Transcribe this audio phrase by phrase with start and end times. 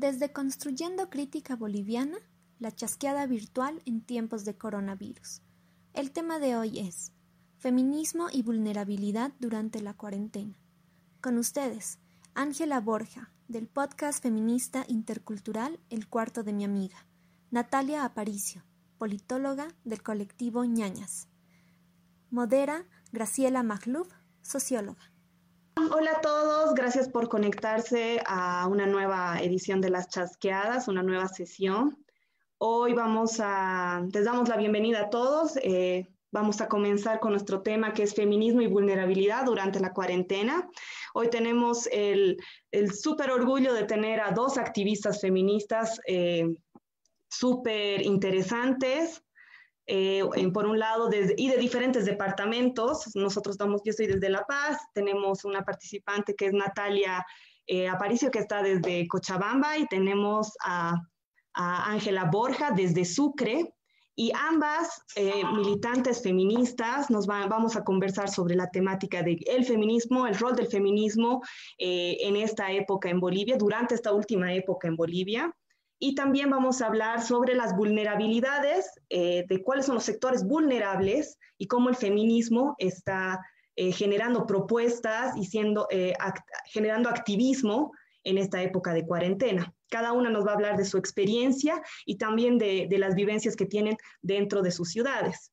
[0.00, 2.18] Desde Construyendo Crítica Boliviana,
[2.60, 5.42] la chasqueada virtual en tiempos de coronavirus.
[5.92, 7.10] El tema de hoy es
[7.56, 10.54] Feminismo y vulnerabilidad durante la cuarentena.
[11.20, 11.98] Con ustedes,
[12.34, 17.08] Ángela Borja, del podcast feminista intercultural El cuarto de mi amiga.
[17.50, 18.62] Natalia Aparicio,
[18.98, 21.26] politóloga del colectivo Ñañas.
[22.30, 24.06] Modera Graciela Maglub,
[24.42, 25.12] socióloga.
[25.90, 31.28] Hola a todos, gracias por conectarse a una nueva edición de Las Chasqueadas, una nueva
[31.28, 32.04] sesión.
[32.58, 35.56] Hoy vamos a, les damos la bienvenida a todos.
[35.62, 40.68] Eh, vamos a comenzar con nuestro tema que es feminismo y vulnerabilidad durante la cuarentena.
[41.14, 42.36] Hoy tenemos el,
[42.70, 46.54] el súper orgullo de tener a dos activistas feministas eh,
[47.30, 49.22] súper interesantes.
[49.90, 53.10] Eh, por un lado, y de diferentes departamentos.
[53.14, 57.24] Nosotros estamos, yo estoy desde La Paz, tenemos una participante que es Natalia
[57.66, 60.94] eh, Aparicio, que está desde Cochabamba, y tenemos a
[61.54, 63.74] Ángela Borja desde Sucre.
[64.14, 70.26] Y ambas eh, militantes feministas nos vamos a conversar sobre la temática del el feminismo,
[70.26, 71.40] el rol del feminismo
[71.78, 75.54] en esta época en Bolivia, durante esta última época en Bolivia.
[75.98, 81.38] Y también vamos a hablar sobre las vulnerabilidades, eh, de cuáles son los sectores vulnerables
[81.58, 83.40] y cómo el feminismo está
[83.74, 86.14] eh, generando propuestas y siendo, eh,
[86.66, 89.72] generando activismo en esta época de cuarentena.
[89.90, 93.56] Cada una nos va a hablar de su experiencia y también de, de las vivencias
[93.56, 95.52] que tienen dentro de sus ciudades.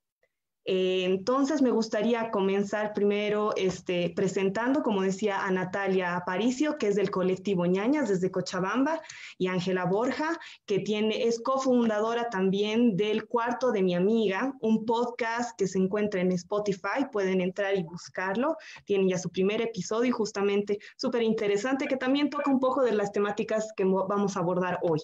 [0.68, 6.96] Eh, entonces, me gustaría comenzar primero este, presentando, como decía, a Natalia Aparicio, que es
[6.96, 9.00] del colectivo Ñañas desde Cochabamba,
[9.38, 15.56] y Ángela Borja, que tiene, es cofundadora también del Cuarto de mi Amiga, un podcast
[15.56, 20.12] que se encuentra en Spotify, pueden entrar y buscarlo, tienen ya su primer episodio y
[20.12, 24.80] justamente súper interesante, que también toca un poco de las temáticas que vamos a abordar
[24.82, 25.00] hoy.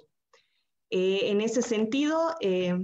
[0.90, 2.76] Eh, en ese sentido, eh,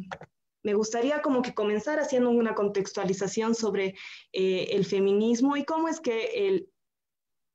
[0.67, 3.95] me gustaría como que comenzar haciendo una contextualización sobre
[4.33, 6.67] eh, el feminismo y cómo es que el,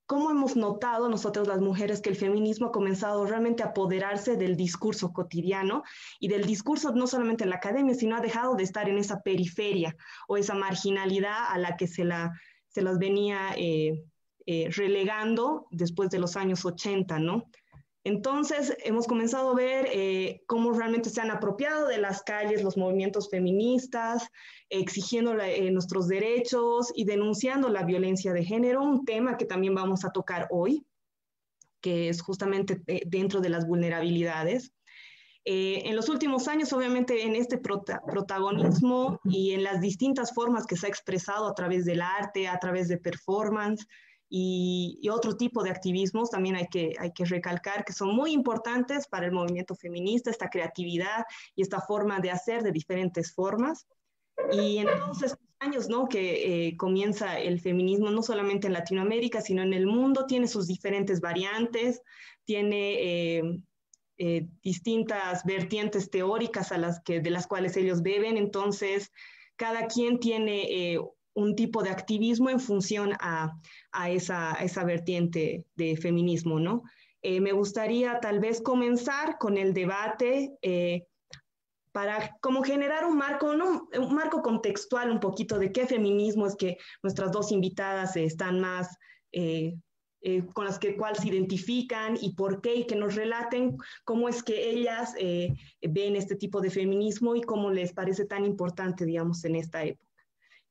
[0.06, 4.56] cómo hemos notado nosotros las mujeres que el feminismo ha comenzado realmente a apoderarse del
[4.56, 5.82] discurso cotidiano
[6.20, 9.20] y del discurso no solamente en la academia, sino ha dejado de estar en esa
[9.20, 9.94] periferia
[10.26, 12.32] o esa marginalidad a la que se, la,
[12.68, 14.02] se las venía eh,
[14.46, 17.50] eh, relegando después de los años 80, ¿no?
[18.04, 22.76] Entonces, hemos comenzado a ver eh, cómo realmente se han apropiado de las calles los
[22.76, 24.28] movimientos feministas,
[24.68, 30.04] exigiendo eh, nuestros derechos y denunciando la violencia de género, un tema que también vamos
[30.04, 30.84] a tocar hoy,
[31.80, 34.72] que es justamente eh, dentro de las vulnerabilidades.
[35.44, 40.86] en los últimos años, obviamente, en este protagonismo y en las distintas formas que se
[40.86, 43.86] ha expresado a través del arte, a través de performance,
[44.34, 49.06] y, otro tipo de activismos también hay que, hay que recalcar que son muy importantes
[49.06, 53.86] para el movimiento feminista, esta creatividad y esta forma de hacer de diferentes formas.
[54.50, 56.08] Y en todos estos años ¿no?
[56.08, 60.66] que eh, comienza el feminismo, no solamente en Latinoamérica, sino en el mundo, tiene sus
[60.66, 62.00] diferentes variantes,
[62.46, 63.60] tiene eh,
[64.16, 69.12] eh, distintas vertientes teóricas a las que, de las cuales ellos beben, entonces
[69.56, 70.96] cada quien tiene
[71.34, 73.58] un tipo de activismo en función a,
[74.08, 76.82] esa, esa, vertiente de feminismo, ¿no?
[77.22, 81.06] Eh, me gustaría tal vez comenzar con el debate eh,
[81.92, 86.78] para como generar un marco, un marco contextual un poquito de qué feminismo es que
[87.02, 88.96] nuestras dos invitadas están más,
[89.30, 89.74] eh,
[90.54, 94.42] con las que cuál se identifican y por qué, y que nos relaten cómo es
[94.42, 99.56] que ellas ven este tipo de feminismo y cómo les parece tan importante, digamos, en
[99.56, 100.11] esta época.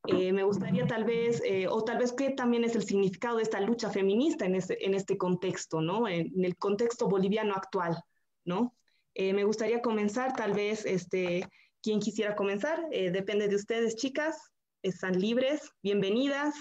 [0.08, 3.44] Eh, me gustaría tal vez, eh, o tal vez qué también es el significado de
[3.44, 6.08] esta lucha feminista en este, en este contexto, ¿no?
[6.08, 8.04] En, el contexto boliviano actual,
[8.44, 8.74] ¿no?
[9.14, 11.48] Eh, me gustaría comenzar, tal vez, este,
[11.84, 14.52] quien quisiera comenzar, depende de ustedes, chicas,
[14.82, 16.56] están libres, bienvenidas.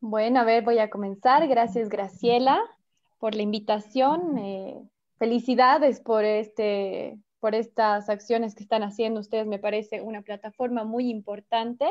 [0.00, 1.46] Bueno, a ver, voy a comenzar.
[1.48, 2.60] Gracias, Graciela,
[3.18, 4.88] por la invitación.
[5.18, 9.46] felicidades por este por estas acciones que están haciendo ustedes.
[9.46, 11.86] Me parece una plataforma muy importante.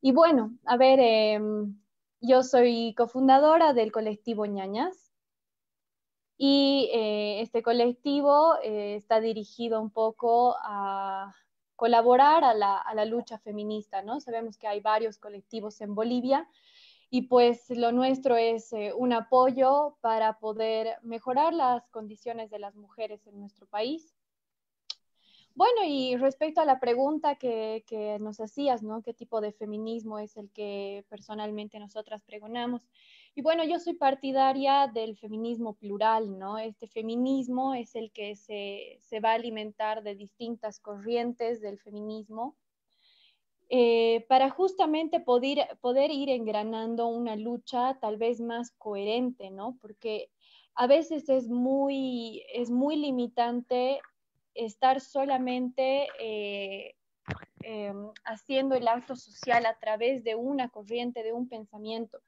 [0.00, 1.78] Y bueno, a ver, em,
[2.20, 5.12] yo soy cofundadora del colectivo Ñañas
[6.36, 11.34] y eh, este colectivo eh, está dirigido un poco a
[11.76, 14.20] colaborar a la, a la, lucha feminista, ¿no?
[14.20, 16.48] Sabemos que hay varios colectivos en Bolivia
[17.10, 22.74] y pues lo nuestro es eh, un apoyo para poder mejorar las condiciones de las
[22.74, 24.14] mujeres en nuestro país
[25.54, 27.84] bueno, y respecto a la pregunta que,
[28.20, 29.02] nos hacías, ¿no?
[29.02, 32.88] ¿Qué tipo de feminismo es el que personalmente nosotras pregonamos?
[33.34, 36.58] Y bueno, yo soy partidaria del feminismo plural, ¿no?
[36.58, 42.56] Este feminismo es el que se, va a alimentar de distintas corrientes del feminismo
[43.68, 49.78] eh, para justamente poder, poder ir engranando una lucha tal vez más coherente, ¿no?
[49.80, 50.30] Porque
[50.74, 54.00] a veces es muy, es muy limitante
[54.54, 56.94] estar solamente eh,
[57.62, 62.20] em, haciendo el acto social a través de una corriente, de un pensamiento.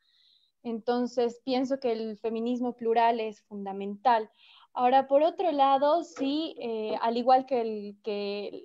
[0.62, 4.30] Entonces, pienso que el feminismo plural es fundamental.
[4.72, 8.64] Ahora, por otro lado, sí, eh, al igual que, que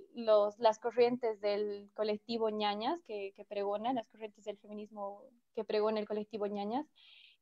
[0.58, 5.24] las corrientes del colectivo ñañas que, que pregonan, las corrientes del feminismo
[5.54, 6.88] que pregona el colectivo ñañas,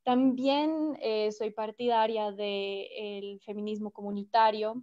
[0.08, 4.82] también eh, soy partidaria del feminismo comunitario,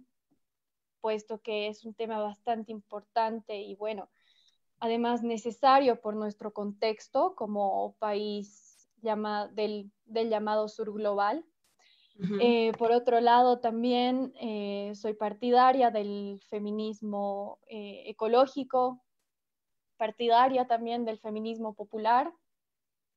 [1.05, 4.09] puesto que es un tema bastante importante y bueno,
[4.79, 11.45] además necesario por nuestro contexto como país llama, del, llamado sur global.
[12.41, 19.05] Eh, por otro lado, también eh, soy partidaria del feminismo eh, ecológico,
[19.97, 22.33] partidaria también del feminismo popular,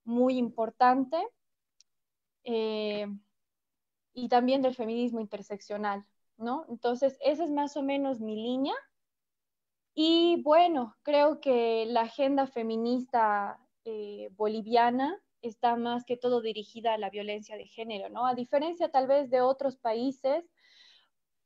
[0.05, 1.17] muy importante,
[2.44, 6.05] y también del feminismo interseccional.
[6.38, 6.64] ¿No?
[6.69, 8.75] Entonces, esa es más o menos mi línea.
[9.94, 16.99] Y bueno, creo que la agenda feminista eh, boliviana está más que todo dirigida a
[16.99, 18.26] la violencia de género, ¿no?
[18.26, 20.44] A diferencia tal vez de otros países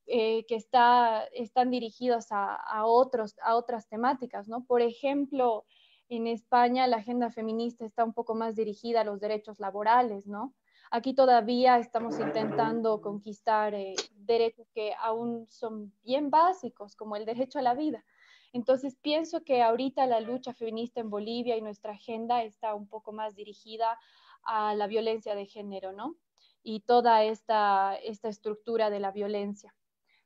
[0.07, 4.65] eh, que está, están dirigidos a, otros, a otras temáticas, ¿no?
[4.65, 5.65] Por ejemplo,
[6.09, 10.55] en España la agenda feminista está un poco más dirigida a los derechos laborales, ¿no?
[10.95, 17.59] Aquí todavía estamos intentando conquistar eh, derechos que aún son bien básicos, como el derecho
[17.59, 18.05] a la vida.
[18.53, 23.11] Entonces pienso que ahorita la lucha feminista en Bolivia y nuestra agenda está un poco
[23.11, 23.99] más dirigida
[24.43, 26.17] a la violencia de género, ¿no?
[26.63, 29.75] Y toda esta, esta estructura de la violencia.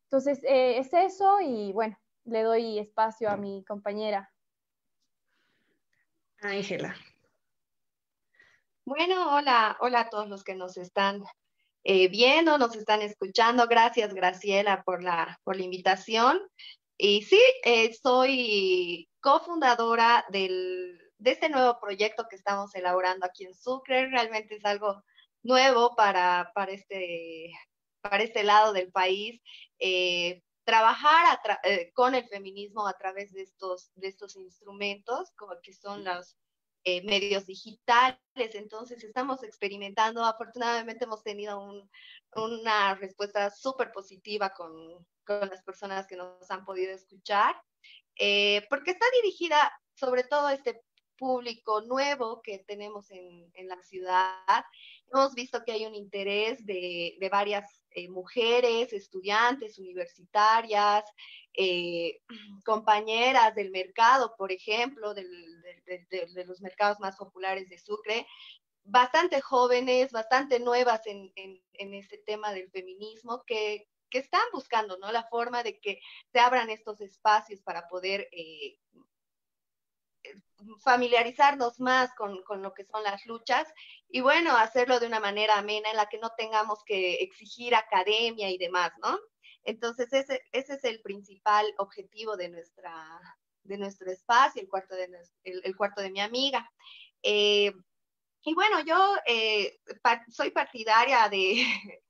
[0.07, 4.33] Entonces, eh, es eso y bueno, le doy espacio a mi compañera.
[6.41, 6.97] Ángela.
[8.87, 11.25] Bueno, hola, hola a todos los que nos están
[11.83, 13.67] eh, viendo, nos están escuchando.
[13.67, 16.41] Gracias, Graciela, por la, por la invitación.
[16.97, 23.57] Y sí, eh, soy cofundadora del, de este nuevo proyecto que estamos elaborando aquí en
[23.57, 24.07] Sucre.
[24.09, 25.03] Realmente es algo
[25.43, 27.51] nuevo para, para, este,
[28.03, 29.43] para este lado del país.
[29.81, 31.41] Eh, trabajar
[31.93, 36.37] con el feminismo a través de estos, de estos instrumentos, como que son los
[36.89, 38.21] eh, medios digitales.
[38.37, 40.25] Entonces estamos experimentando.
[40.25, 41.61] Afortunadamente hemos tenido
[42.37, 47.61] una respuesta súper positiva con, con, las personas que nos han podido escuchar,
[48.15, 50.81] eh, porque está dirigida sobre todo a este
[51.19, 54.65] público nuevo que tenemos en, en, la ciudad.
[55.13, 61.05] Hemos visto que hay un interés de, de varias eh, mujeres, estudiantes, universitarias,
[61.55, 62.21] eh,
[62.65, 65.15] compañeras del mercado, por ejemplo,
[65.87, 68.27] de, los mercados más populares de Sucre,
[68.85, 71.33] bastante jóvenes, bastante nuevas en,
[71.73, 75.13] este tema del feminismo, que, están buscando ¿no?
[75.13, 76.01] la forma de que
[76.33, 78.79] se abran estos espacios para poder eh,
[80.83, 83.69] familiarizarnos más con, lo que son las luchas
[84.09, 88.51] y bueno, hacerlo de una manera amena en la que no tengamos que exigir academia
[88.51, 89.19] y demás, ¿no?
[89.65, 93.21] Entonces, ese, ese es el principal objetivo de, nuestra,
[93.67, 95.09] de nuestro espacio, el cuarto de,
[95.45, 96.71] el, cuarto de mi amiga.
[97.23, 97.73] Eh,
[98.45, 99.79] y bueno, yo eh,
[100.29, 101.65] soy partidaria de,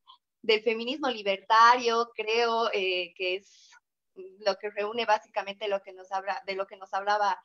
[0.43, 3.71] del feminismo libertario, creo eh, que es
[4.15, 7.41] lo que reúne básicamente lo que nos habla, de lo que nos hablaba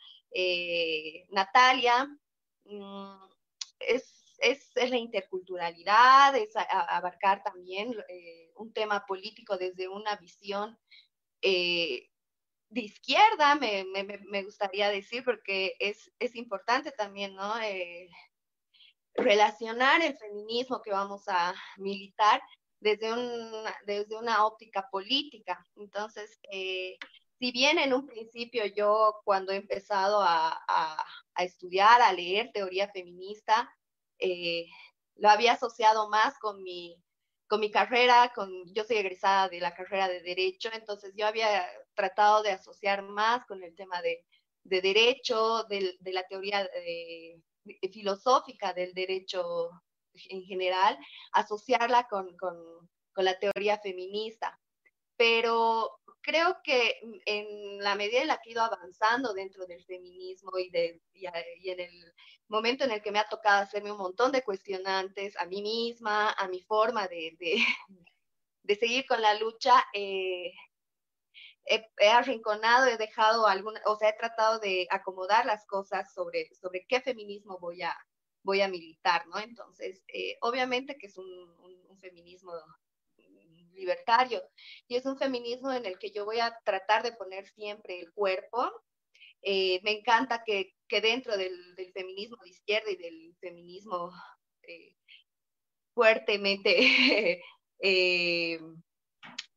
[1.30, 2.08] Natalia.
[2.66, 3.16] Mm,
[3.80, 7.96] es es, la interculturalidad, es abarcar también
[8.56, 10.78] un tema político desde una visión
[12.72, 17.60] de izquierda, me, gustaría decir, porque es, importante también, ¿no?
[17.60, 18.10] Eh,
[19.14, 22.42] relacionar el feminismo que vamos a militar
[22.80, 25.64] desde una, desde una óptica política.
[25.76, 26.40] Entonces,
[27.40, 32.90] si bien en un principio yo cuando he empezado a, a, estudiar, a leer teoría
[32.90, 33.70] feminista,
[34.20, 34.66] eh,
[35.16, 36.96] lo había asociado más con mi,
[37.48, 41.68] con mi carrera, con, yo soy egresada de la carrera de Derecho, entonces yo había
[41.96, 44.26] tratado de asociar más con el tema de,
[44.64, 47.42] de Derecho, de, de, la teoría de,
[47.92, 49.70] filosófica del derecho
[50.30, 50.98] en general,
[51.32, 52.56] asociarla con, con,
[53.14, 54.60] con la teoría feminista.
[55.16, 60.58] Pero creo que en la medida en la que he ido avanzando dentro del feminismo
[60.58, 62.14] y, de, y, en el
[62.48, 66.32] momento en el que me ha tocado hacerme un montón de cuestionantes a mí misma,
[66.32, 70.54] a mi forma de, de, seguir con la lucha, eh,
[71.66, 76.86] he, arrinconado, he dejado alguna, o sea, he tratado de acomodar las cosas sobre, sobre
[76.88, 77.96] qué feminismo voy a,
[78.44, 79.40] voy a militar, ¿no?
[79.40, 81.52] Entonces, eh, obviamente que es un,
[82.00, 82.52] feminismo
[83.74, 84.42] libertario
[84.88, 88.12] y es un feminismo en el que yo voy a tratar de poner siempre el
[88.12, 88.72] cuerpo.
[89.44, 94.12] Eh, me encanta que, que dentro del, del, feminismo de izquierda y del feminismo
[94.64, 94.96] eh,
[95.94, 97.44] fuertemente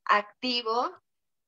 [0.04, 0.92] activo,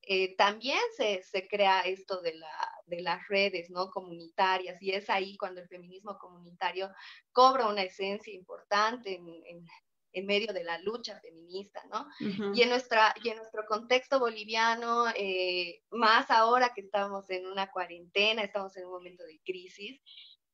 [0.08, 3.90] eh, también se, se, crea esto de, la, de, las redes ¿no?
[3.90, 6.90] comunitarias y es ahí cuando el feminismo comunitario
[7.32, 9.66] cobra una esencia importante en, en,
[10.12, 12.06] en medio de la lucha feminista, ¿no?
[12.54, 17.70] y, en nuestra, y en nuestro contexto boliviano, eh, más ahora que estamos en una
[17.70, 20.00] cuarentena, estamos en un momento de crisis,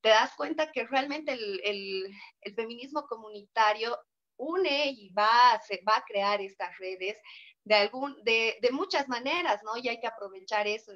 [0.00, 3.96] te das cuenta que realmente el, el, el feminismo comunitario
[4.36, 7.16] une y va, se, va a crear estas redes
[7.64, 9.76] de, algún, de, de, muchas maneras, ¿no?
[9.76, 10.92] Y hay que aprovechar eso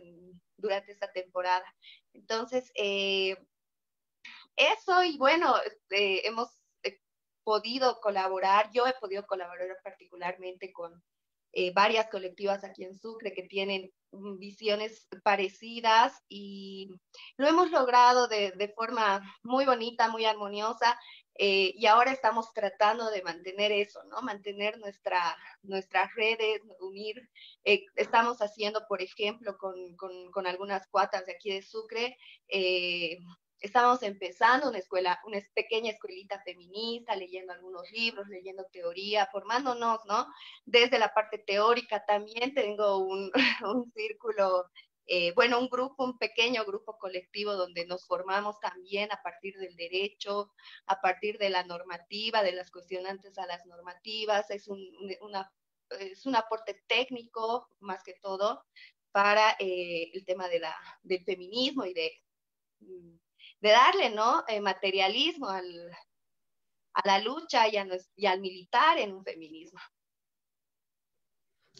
[0.56, 1.64] durante esta temporada.
[2.12, 3.36] Entonces, eh,
[4.56, 5.54] eso y bueno,
[5.90, 6.48] eh, hemos
[6.82, 7.00] eh,
[7.44, 11.02] podido colaborar, yo he podido colaborar particularmente con
[11.74, 13.90] varias colectivas aquí en Sucre que tienen
[14.38, 16.90] visiones parecidas y
[17.36, 20.98] lo hemos logrado de, de forma muy bonita, muy armoniosa.
[21.38, 24.22] Eh, y ahora estamos tratando de mantener eso, ¿no?
[24.22, 27.28] Mantener nuestra, nuestras redes, unir.
[27.64, 32.16] Eh, estamos haciendo, por ejemplo, con, con, con, algunas cuatas de aquí de Sucre,
[32.48, 33.18] eh,
[33.60, 40.26] estamos empezando una escuela, una pequeña escuelita feminista, leyendo algunos libros, leyendo teoría, formándonos, ¿no?
[40.64, 43.30] Desde la parte teórica también tengo un,
[43.74, 44.66] un círculo
[45.08, 49.76] eh, bueno, un grupo, un pequeño grupo colectivo donde nos formamos también a partir del
[49.76, 50.52] derecho,
[50.86, 54.80] a partir de la normativa, de las cuestionantes a las normativas, es un,
[55.20, 55.52] una,
[56.00, 58.64] es un aporte técnico más que todo
[59.12, 62.12] para eh, el tema de la, del feminismo y de,
[63.60, 64.44] de darle ¿no?
[64.48, 65.90] Eh, materialismo al,
[66.94, 69.80] a la lucha y, a, y al militar en un feminismo.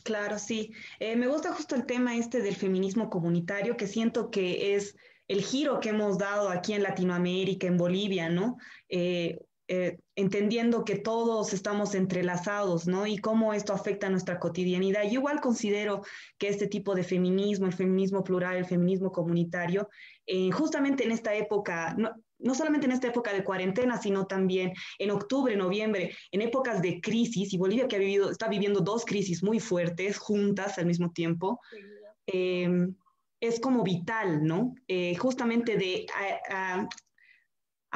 [0.05, 0.73] Claro, sí.
[1.01, 4.95] Eh, me gusta justo el tema este del feminismo comunitario, que siento que es
[5.27, 8.57] el giro que hemos dado aquí en Latinoamérica, en Bolivia, ¿no?
[8.89, 13.05] Eh, eh, entendiendo que todos estamos entrelazados, ¿no?
[13.05, 15.03] Y cómo esto afecta a nuestra cotidianidad.
[15.03, 16.03] Yo igual considero
[16.39, 19.89] que este tipo de feminismo, el feminismo plural, el feminismo comunitario,
[20.53, 25.11] justamente en esta época, no, no solamente en esta época de cuarentena, sino también en
[25.11, 29.43] octubre, noviembre, en épocas de crisis, y Bolivia que ha vivido, está viviendo dos crisis
[29.43, 31.61] muy fuertes juntas al mismo tiempo,
[32.27, 32.95] em,
[33.41, 34.75] es como vital, ¿no?
[34.89, 36.07] Eh, justamente de,
[36.51, 36.89] a,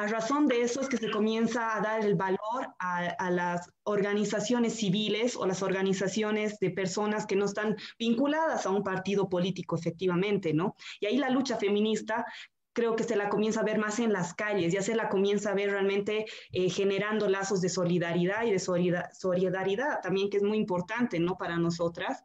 [0.06, 2.38] razón de eso es que se comienza a dar el valor
[2.78, 8.70] a, a, las organizaciones civiles o las organizaciones de personas que no están vinculadas a
[8.70, 10.76] un partido político, efectivamente, ¿no?
[11.00, 12.24] Y ahí la lucha feminista
[12.72, 15.50] creo que se la comienza a ver más en las calles, ya se la comienza
[15.50, 20.58] a ver realmente eh, generando lazos de solidaridad y de solidaridad también, que es muy
[20.58, 21.36] importante, ¿no?
[21.36, 22.24] Para nosotras.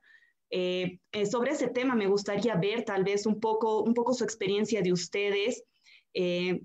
[0.49, 4.23] Eh, eh, sobre ese tema me gustaría ver tal vez un poco, un poco su
[4.23, 5.63] experiencia de ustedes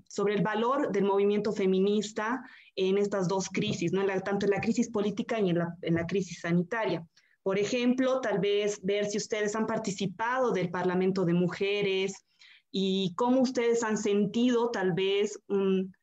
[0.07, 2.41] sobre el valor del movimiento feminista
[2.75, 4.05] en estas dos crisis, ¿no?
[4.21, 7.05] tanto en la crisis política y en la, en la crisis sanitaria.
[7.43, 12.13] Por ejemplo, tal vez ver si ustedes han participado del Parlamento de Mujeres,
[12.71, 15.93] y cómo ustedes han sentido tal vez un,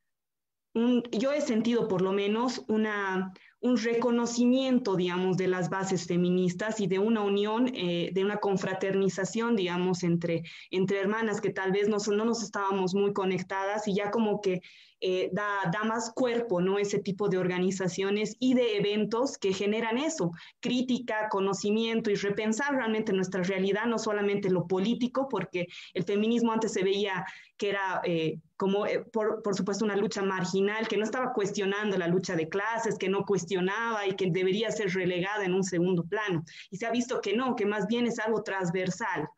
[1.11, 6.87] yo he sentido por lo menos una, un reconocimiento, digamos, de las bases feministas y
[6.87, 11.99] de una unión, eh, de una confraternización, digamos, entre, entre hermanas que tal vez no,
[12.15, 14.61] no nos estábamos muy conectadas y ya como que
[15.00, 16.79] eh, da, da, más cuerpo, ¿no?
[16.79, 23.12] Ese tipo de organizaciones y de eventos que generan eso, crítica, conocimiento y repensar realmente
[23.12, 27.25] nuestra realidad, no solamente lo político, porque el feminismo antes se veía
[27.57, 31.97] que era eh, como, eh, por, por, supuesto, una lucha marginal, que no estaba cuestionando
[31.97, 36.05] la lucha de clases, que no cuestionaba y que debería ser relegada en un segundo
[36.05, 36.45] plano.
[36.69, 39.29] Y se ha visto que no, que más bien es algo transversal.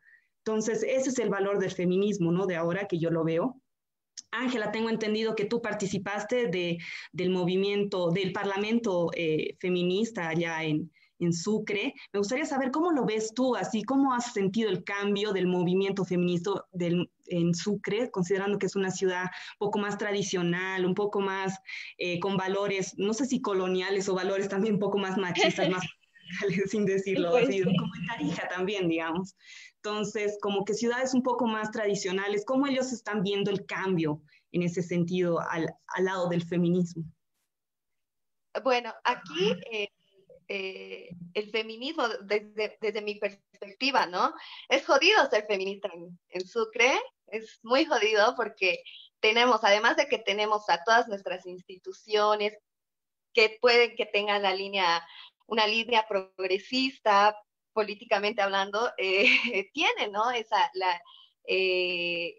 [0.43, 2.47] Entonces, ese es el valor del feminismo, ¿no?
[2.47, 3.61] De ahora que yo lo veo.
[4.31, 6.79] Ángela, tengo entendido que tú participaste de,
[7.11, 11.93] del movimiento, del Parlamento eh, feminista allá en, en Sucre.
[12.11, 16.03] Me gustaría saber cómo lo ves tú, así cómo has sentido el cambio del movimiento
[16.05, 21.19] feminista del, en Sucre, considerando que es una ciudad un poco más tradicional, un poco
[21.19, 21.59] más
[21.97, 25.83] eh, con valores, no sé si coloniales o valores también un poco más machistas, más
[26.69, 29.35] sin decirlo pues así, como en Tarija también, digamos.
[29.77, 34.21] Entonces, como que ciudades un poco más tradicionales, ¿cómo ellos están viendo el cambio
[34.51, 37.03] en ese sentido al, al lado del feminismo?
[38.63, 39.89] Bueno, aquí eh,
[40.47, 44.33] eh, el feminismo, desde, desde, mi perspectiva, ¿no?
[44.67, 46.91] Es jodido ser feminista en, en Sucre,
[47.31, 48.83] es muy jodido porque
[49.19, 52.57] tenemos, además de que tenemos a todas nuestras instituciones
[53.33, 55.05] que pueden que tengan la línea,
[55.47, 57.37] una línea progresista,
[57.73, 60.31] políticamente hablando, eh, tienen, ¿no?
[60.31, 61.01] Esa, la,
[61.45, 62.37] eh,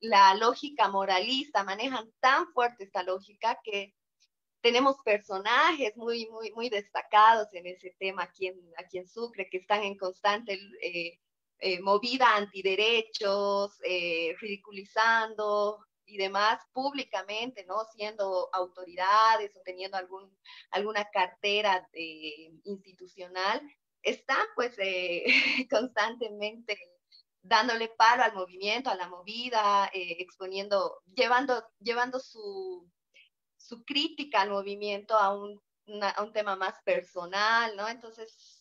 [0.00, 3.94] la lógica moralista, manejan tan fuerte esta lógica que
[4.62, 9.82] tenemos personajes muy, muy, muy destacados en ese tema aquí en, aquí Sucre, que están
[9.82, 11.18] en constante eh,
[11.60, 17.84] eh, movida antiderechos, eh, ridiculizando y demás públicamente, ¿no?
[17.94, 20.36] Siendo autoridades o teniendo algún,
[20.70, 23.60] alguna cartera eh, institucional,
[24.02, 25.24] están pues eh,
[25.70, 26.78] constantemente
[27.42, 32.90] dándole palo al movimiento, a la movida, eh, exponiendo, llevando, llevando su,
[33.56, 37.88] su crítica al movimiento a un, una, a un tema más personal, ¿no?
[37.88, 38.59] Entonces,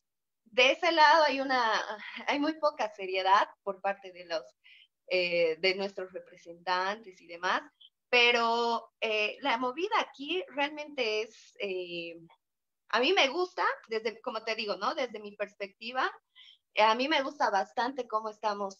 [0.52, 1.72] de ese lado hay una,
[2.28, 4.44] hay muy poca seriedad por parte de los,
[5.08, 7.62] eh, de nuestros representantes y demás,
[8.10, 12.16] pero eh, la movida aquí realmente es, eh,
[12.90, 14.96] a mí me gusta, desde, como te digo, ¿no?
[14.96, 16.12] Desde mi perspectiva,
[16.78, 18.80] a mí me gusta bastante cómo estamos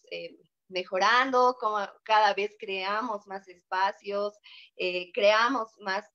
[0.68, 4.38] mejorando, cómo cada vez creamos más espacios,
[5.12, 6.06] creamos más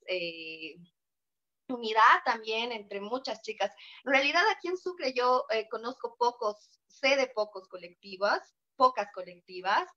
[1.67, 3.71] unidad también entre muchas chicas.
[4.03, 8.39] En realidad aquí en Sucre yo eh, conozco pocos, sé de pocos colectivos,
[8.75, 9.87] pocas colectivas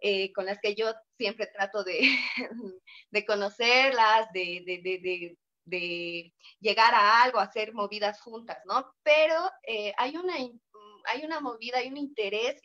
[0.00, 2.00] eh, con las que yo siempre trato de,
[3.10, 8.90] de conocerlas, de, de, de, llegar a algo, hacer movidas juntas, ¿no?
[9.02, 12.60] Pero eh, hay, una, hay una movida, hay un interés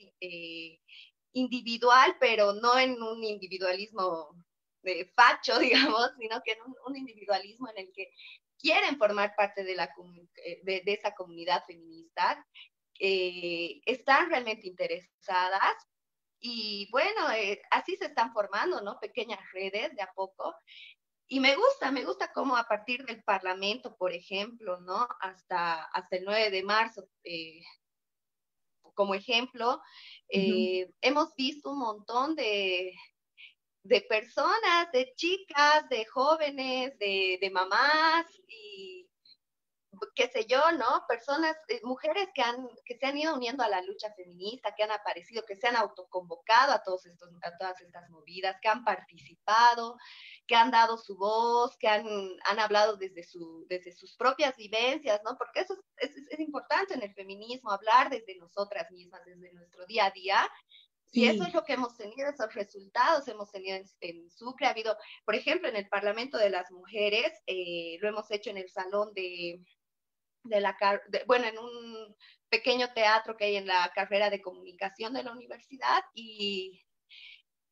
[1.33, 4.29] individual, pero no en un individualismo
[4.83, 8.11] de facho, digamos, sino que en un individualismo en el que
[8.63, 9.93] quieren formar parte de, la,
[10.63, 12.43] de, de esa comunidad feminista,
[12.97, 15.75] eh, están realmente interesadas
[16.39, 18.99] y bueno, eh, así se están formando, ¿no?
[18.99, 20.55] Pequeñas redes de a poco.
[21.27, 25.07] Y me gusta, me gusta cómo a partir del Parlamento, por ejemplo, ¿no?
[25.19, 27.61] Hasta, hasta el 9 de marzo, eh,
[28.93, 29.81] como ejemplo,
[30.29, 30.95] eh, uh -huh.
[31.01, 32.93] hemos visto un montón de,
[33.83, 38.93] de personas, de chicas, de jóvenes, de, de mamás y
[40.15, 41.05] qué sé yo, ¿no?
[41.07, 44.83] Personas, eh, mujeres que, han, que se han ido uniendo a la lucha feminista, que
[44.83, 48.83] han aparecido, que se han autoconvocado a, todos estos, a todas estas movidas, que han
[48.83, 49.97] participado,
[50.47, 52.05] que han dado su voz, que han,
[52.45, 55.37] han hablado desde, su, desde sus propias vivencias, ¿no?
[55.37, 59.85] Porque eso es, es, es importante en el feminismo, hablar desde nosotras mismas, desde nuestro
[59.85, 60.49] día a día,
[61.13, 64.65] y eso es lo que hemos tenido, esos resultados hemos tenido en, en, Sucre.
[64.65, 68.57] Ha habido, por ejemplo, en el Parlamento de las Mujeres, eh, lo hemos hecho en
[68.57, 69.63] el Salón de,
[70.43, 70.75] de la,
[71.09, 72.15] de, bueno, en un
[72.49, 76.83] pequeño teatro que hay en la carrera de comunicación de la universidad y,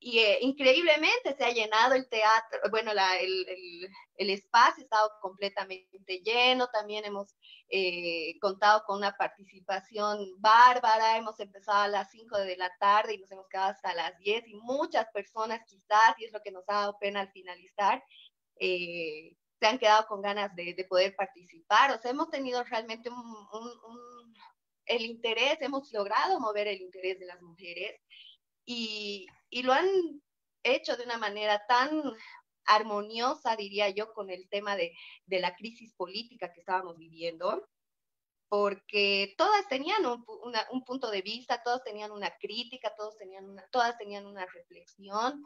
[0.03, 4.83] y eh, increíblemente se ha llenado el teatro, bueno, la, el, el, el, espacio ha
[4.83, 7.35] estado completamente lleno, también hemos
[7.69, 13.19] eh, contado con una participación bárbara, hemos empezado a las 5 de la tarde y
[13.19, 16.67] nos hemos quedado hasta las 10 y muchas personas quizás, y es lo que nos
[16.67, 18.03] ha dado pena al finalizar,
[18.59, 21.91] eh, se han quedado con ganas de, de, poder participar.
[21.91, 24.33] O sea, hemos tenido realmente un, un, un,
[24.87, 28.01] el interés, hemos logrado mover el interés de las mujeres
[28.65, 29.87] y, y lo han
[30.63, 32.01] hecho de una manera tan
[32.65, 34.93] armoniosa, diría yo, con el tema de,
[35.25, 37.67] de la crisis política que estábamos viviendo,
[38.49, 43.47] porque todas tenían un, una, un, punto de vista, todas tenían una crítica, todos tenían
[43.49, 45.45] una, todas tenían una reflexión,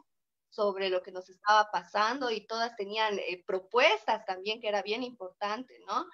[0.56, 5.02] sobre lo que nos estaba pasando y todas tenían eh, propuestas también, que era bien
[5.02, 6.06] importante, ¿no?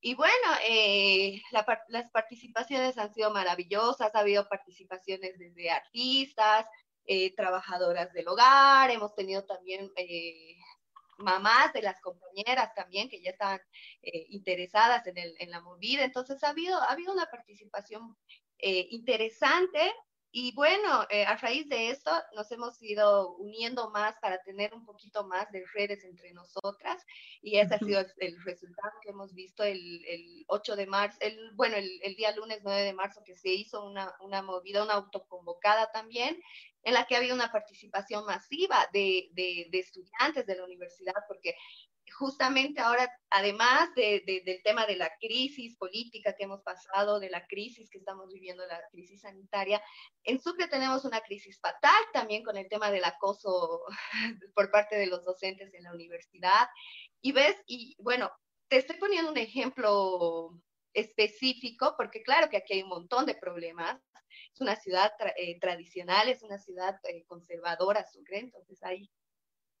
[0.00, 6.66] Y bueno, eh, la, las participaciones han sido maravillosas, ha habido participaciones desde artistas,
[7.06, 10.56] eh, trabajadoras del hogar, hemos tenido también eh,
[11.18, 13.60] mamás de las compañeras también que ya estaban
[14.02, 18.16] eh, interesadas en, el, en, la movida, entonces ha habido, ha habido una participación
[18.58, 19.92] interesante
[20.38, 24.84] y bueno, eh, a raíz de esto nos hemos ido uniendo más para tener un
[24.84, 27.02] poquito más de redes entre nosotras
[27.40, 27.74] y ese uh -huh.
[27.76, 31.76] ha sido el, el, resultado que hemos visto el, el 8 de marzo, el, bueno,
[31.76, 35.90] el, el, día lunes 9 de marzo que se hizo una, una movida, una autoconvocada
[35.90, 36.38] también,
[36.82, 41.56] en la que había una participación masiva de, de, de estudiantes de la universidad, porque
[42.12, 47.90] justamente ahora, además del tema de la crisis política que hemos pasado, de la crisis
[47.90, 49.82] que estamos viviendo, la crisis sanitaria,
[50.24, 53.82] en Sucre tenemos una crisis fatal también con el tema del acoso
[54.54, 56.68] por parte de los docentes en la universidad.
[57.20, 58.30] Y ves, y bueno,
[58.68, 60.60] te estoy poniendo un ejemplo
[60.92, 64.00] específico, porque claro que aquí hay un montón de problemas.
[64.52, 69.10] Es una ciudad eh, tradicional, es una ciudad eh, conservadora, Sucre, entonces hay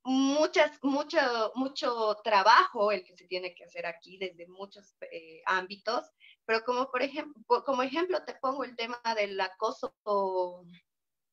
[0.06, 1.18] muchas, mucho,
[1.56, 6.04] mucho trabajo el que se tiene que hacer aquí desde muchos eh, ámbitos,
[6.44, 9.94] pero como por ejemplo, como ejemplo te pongo el tema del acoso,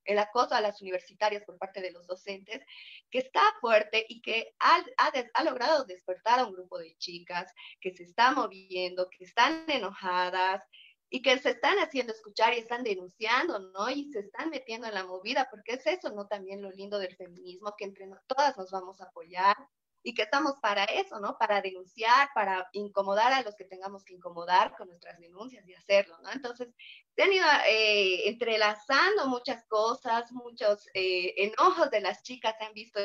[0.06, 2.66] el acoso a las universitarias por parte de los docentes,
[3.12, 7.54] que está fuerte y que ha, ha, ha logrado despertar a un grupo de chicas
[7.80, 10.64] que se está moviendo, que están enojadas,
[11.16, 13.88] y que se están haciendo escuchar y están denunciando, ¿no?
[13.88, 16.26] Y se están metiendo en la movida, porque es eso, ¿no?
[16.26, 19.56] También lo lindo del feminismo, que entre todas nos vamos a apoyar
[20.02, 21.38] y que estamos para eso, ¿no?
[21.38, 26.18] Para denunciar, para incomodar a los que tengamos que incomodar con nuestras denuncias y hacerlo,
[26.24, 26.32] ¿no?
[26.32, 26.70] Entonces,
[27.16, 32.74] se han ido eh, entrelazando muchas cosas, muchos eh, enojos de las chicas se han
[32.74, 33.00] visto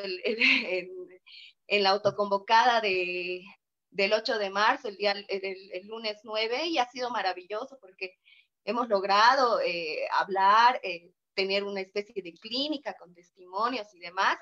[1.66, 3.42] en la autoconvocada de,
[3.90, 8.16] del 8 de marzo, el, día, el, lunes 9, y ha sido maravilloso porque
[8.64, 14.38] hemos logrado eh, hablar, eh, tener una especie de clínica con testimonios y demás.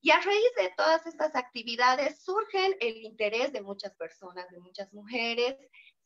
[0.00, 4.92] Y a raíz de todas estas actividades surgen el interés de muchas personas, de muchas
[4.92, 5.56] mujeres,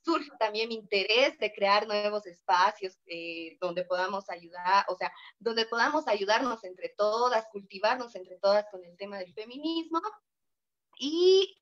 [0.05, 5.67] surge también mi interés de crear nuevos espacios eh, donde podamos ayudar, o sea, donde
[5.67, 10.01] podamos ayudarnos entre todas, cultivarnos entre todas con el tema del feminismo.
[11.01, 11.57] Y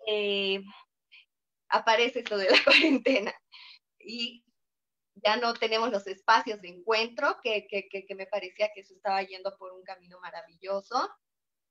[1.69, 3.35] aparece esto de la cuarentena
[3.99, 4.45] y
[5.17, 9.23] ya no tenemos los espacios de encuentro, que, que, que, me parecía que eso estaba
[9.23, 11.09] yendo por un camino maravilloso,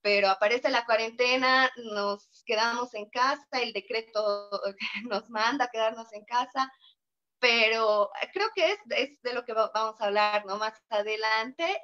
[0.02, 4.50] pero aparece la cuarentena, nos quedamos en casa, el decreto
[5.10, 6.72] nos manda quedarnos en casa,
[7.40, 10.58] pero creo que es, es de lo que vamos a hablar ¿no?
[10.58, 11.82] más adelante,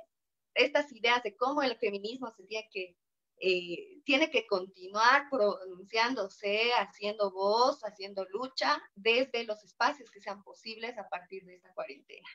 [0.55, 2.97] estas ideas de cómo el feminismo se tiene que
[3.43, 10.95] eh, tiene que continuar pronunciándose, haciendo voz, haciendo lucha desde los espacios que sean posibles
[10.99, 12.27] a partir de esta cuarentena.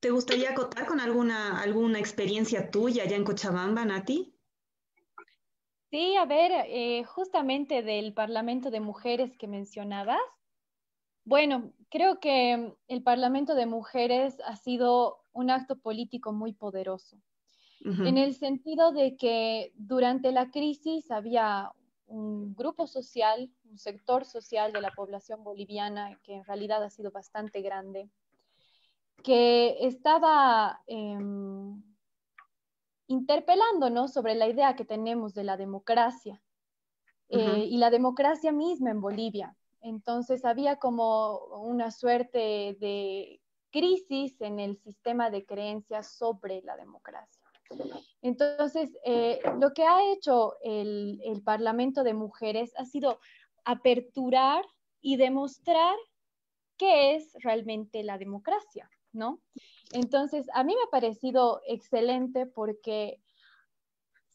[0.00, 4.36] ¿Te gustaría acotar con alguna, alguna experiencia tuya allá en Cochabamba, Nati?
[5.90, 10.20] Sí, a ver, eh, justamente del Parlamento de Mujeres que mencionabas.
[11.24, 17.22] Bueno, creo que el Parlamento de Mujeres ha sido un acto político muy poderoso
[17.84, 21.70] en el sentido de que durante la crisis había
[22.06, 27.10] un grupo social, un sector social de la población boliviana que en realidad ha sido
[27.10, 28.08] bastante grande,
[29.22, 31.18] que estaba eh,
[33.06, 36.40] interpelándonos sobre la idea que tenemos de la democracia
[37.28, 39.56] eh, y la democracia misma en Bolivia.
[39.80, 47.43] Entonces había como una suerte de crisis en el sistema de creencias sobre la democracia.
[48.22, 53.20] Entonces, eh, lo que ha hecho el, Parlamento de Mujeres ha sido
[53.64, 54.64] aperturar
[55.00, 55.94] y demostrar
[56.78, 59.40] qué es realmente la democracia, ¿no?
[59.92, 63.20] Entonces, a mí me ha parecido excelente porque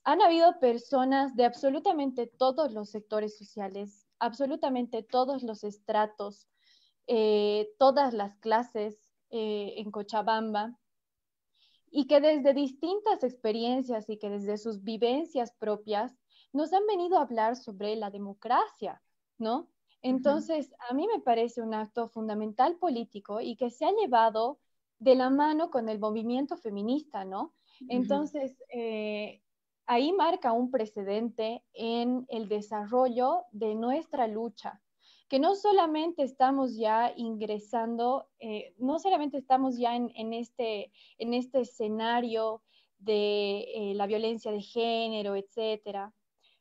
[0.04, 6.47] han habido personas de absolutamente todos los sectores sociales, absolutamente todos los estratos,
[7.08, 8.97] eh, todas las clases
[9.32, 10.78] eh, en Cochabamba,
[11.91, 16.17] y que desde distintas experiencias y que desde sus vivencias propias
[16.54, 19.02] nos han venido a hablar sobre la democracia,
[19.38, 19.69] ¿no?
[20.02, 24.60] Entonces, a mí me parece un acto fundamental político y que se ha llevado
[24.97, 27.54] de la mano con el movimiento feminista, ¿no?
[27.88, 29.41] Entonces, eh,
[29.86, 34.82] ahí marca un precedente en el desarrollo de nuestra lucha,
[35.29, 41.61] que no solamente estamos ya ingresando, eh, no solamente estamos ya en, este, en este
[41.61, 42.63] escenario
[42.97, 46.13] de eh, la violencia de género, etcétera,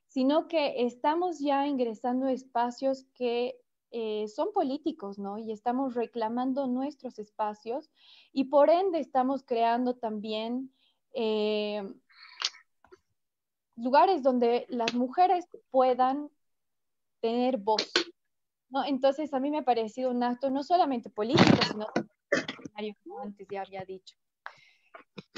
[0.06, 3.56] sino que estamos ya ingresando a espacios que
[3.90, 5.38] eh, son políticos, ¿no?
[5.38, 7.90] Y estamos reclamando nuestros espacios
[8.32, 10.70] y por ende estamos creando también
[13.76, 16.30] lugares donde las mujeres puedan
[17.20, 17.90] tener voz,
[18.70, 18.84] ¿no?
[18.84, 21.86] Entonces, a mí me ha parecido un acto no solamente político, sino
[23.02, 24.16] como antes ya había dicho.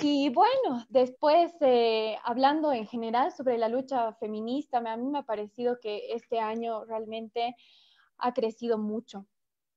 [0.02, 5.22] Y bueno, después, eh, hablando en general sobre la lucha feminista, a mí me ha
[5.22, 7.56] parecido que este año realmente
[8.18, 9.26] ha crecido mucho,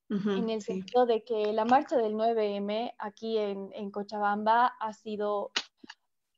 [0.10, 5.52] en el sentido de que la marcha del 9M aquí en, Cochabamba ha sido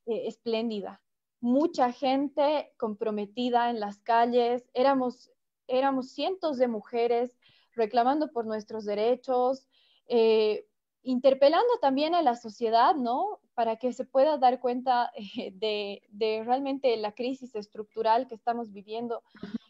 [0.06, 1.02] eh, espléndida,
[1.40, 5.30] mucha gente comprometida en las calles, éramos,
[5.68, 7.36] éramos cientos de mujeres
[7.74, 9.68] reclamando por nuestros derechos,
[10.08, 10.66] eh,
[11.02, 13.38] interpelando también a la sociedad, ¿no?
[13.54, 19.22] Para que se pueda dar cuenta eh, de, realmente la crisis estructural que estamos viviendo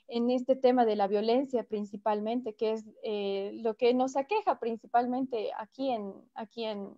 [0.09, 5.51] en este tema de la violencia principalmente, que es eh, lo que nos aqueja principalmente
[5.59, 6.95] aquí en, aquí en,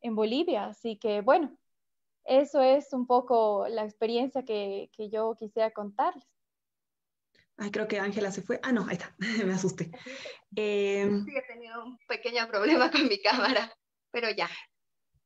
[0.00, 0.66] en Bolivia.
[0.66, 1.54] Así que, bueno,
[2.24, 6.33] eso es un poco la experiencia que, que yo quisiera contarles.
[7.56, 8.58] Ay, creo que Ángela se fue.
[8.62, 9.14] Ah, no, ahí está,
[9.46, 9.90] me asusté.
[10.56, 13.72] Eh, sí, he tenido un pequeño problema con mi cámara,
[14.10, 14.48] pero ya.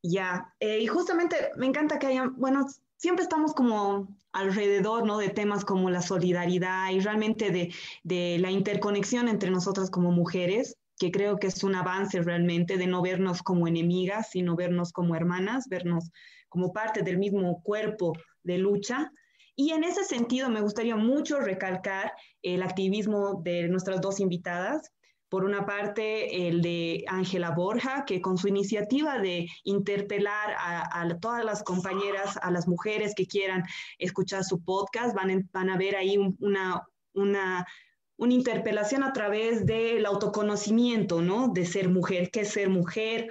[0.02, 5.18] Ya, eh, y justamente me encanta que hayan, bueno, siempre estamos como alrededor, ¿no?
[5.18, 10.76] De temas como la solidaridad y realmente de, de la interconexión entre nosotras como mujeres,
[10.98, 15.16] que creo que es un avance realmente de no vernos como enemigas, sino vernos como
[15.16, 16.10] hermanas, vernos
[16.48, 18.12] como parte del mismo cuerpo
[18.42, 19.12] de lucha.
[19.61, 24.92] Y en ese sentido me gustaría mucho recalcar el activismo de nuestras dos invitadas.
[25.29, 31.44] Por una parte, el de Ángela Borja, que con su iniciativa de interpelar a, todas
[31.44, 33.64] las compañeras, a las mujeres que quieran
[33.99, 37.66] escuchar su podcast, van, van a ver ahí una, una,
[38.16, 41.49] una interpelación a través del autoconocimiento, ¿no?
[41.49, 43.27] De ser mujer, qué es ser mujer,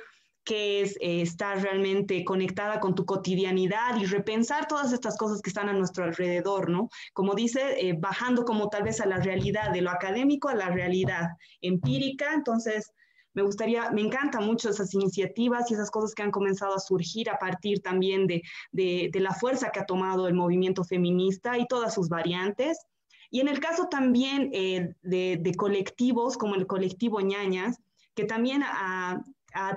[0.48, 5.50] que es eh, estar realmente conectada con tu cotidianidad y repensar todas estas cosas que
[5.50, 6.90] están a nuestro alrededor, ¿no?
[7.12, 10.70] Como dice, eh, bajando como tal vez a la realidad, de lo académico a la
[10.70, 12.34] realidad empírica.
[12.34, 12.94] Entonces,
[13.34, 17.30] me gustaría, me encantan mucho esas iniciativas y esas cosas que han comenzado a surgir
[17.30, 21.94] a partir también de, de, la fuerza que ha tomado el movimiento feminista y todas
[21.94, 22.80] sus variantes.
[23.30, 27.82] Y en el caso también eh, de, de, colectivos como el colectivo ñañas,
[28.16, 29.22] que también ha,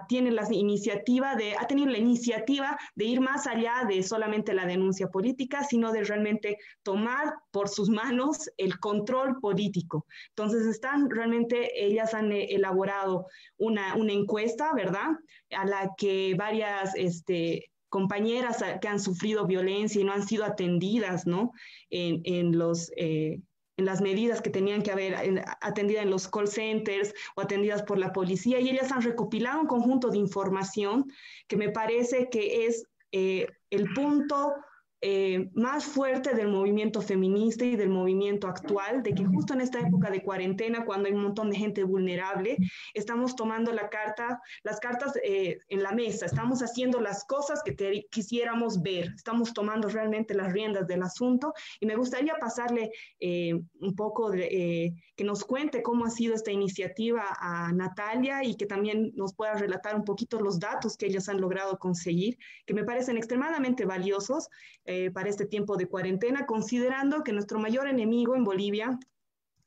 [0.09, 4.66] tiene la iniciativa de, ha tenido la iniciativa de ir más allá de solamente la
[4.66, 10.07] denuncia política, sino de realmente tomar por sus manos el control político.
[10.31, 15.09] Entonces, están realmente, ellas han eh, elaborado una, una encuesta, ¿verdad?
[15.57, 21.27] A la que varias, este, compañeras que han sufrido violencia y no han sido atendidas,
[21.27, 21.51] ¿no?
[21.90, 23.40] En, en los, eh,
[23.81, 27.99] en las medidas que tenían que haber atendidas en los call centers o atendidas por
[27.99, 31.11] la policía y ellas han recopilado un conjunto de información
[31.49, 34.55] que me parece que es eh, el punto
[35.03, 39.81] eh, más fuerte del movimiento feminista y del movimiento actual, de que justo en esta
[39.81, 42.59] época de cuarentena, cuando hay un montón de gente vulnerable,
[42.93, 48.05] estamos tomando la carta, las cartas eh, en la mesa, estamos haciendo las cosas que
[48.11, 53.97] quisiéramos ver, estamos tomando realmente las riendas del asunto y me gustaría pasarle eh, un
[53.97, 59.13] poco de, que nos cuente cómo ha sido esta iniciativa a Natalia y que también
[59.15, 62.37] nos pueda relatar un poquito los datos que ellos han logrado conseguir,
[62.67, 64.49] que me parecen extremadamente valiosos
[64.90, 68.98] eh, para este tiempo de cuarentena, considerando que nuestro mayor enemigo en Bolivia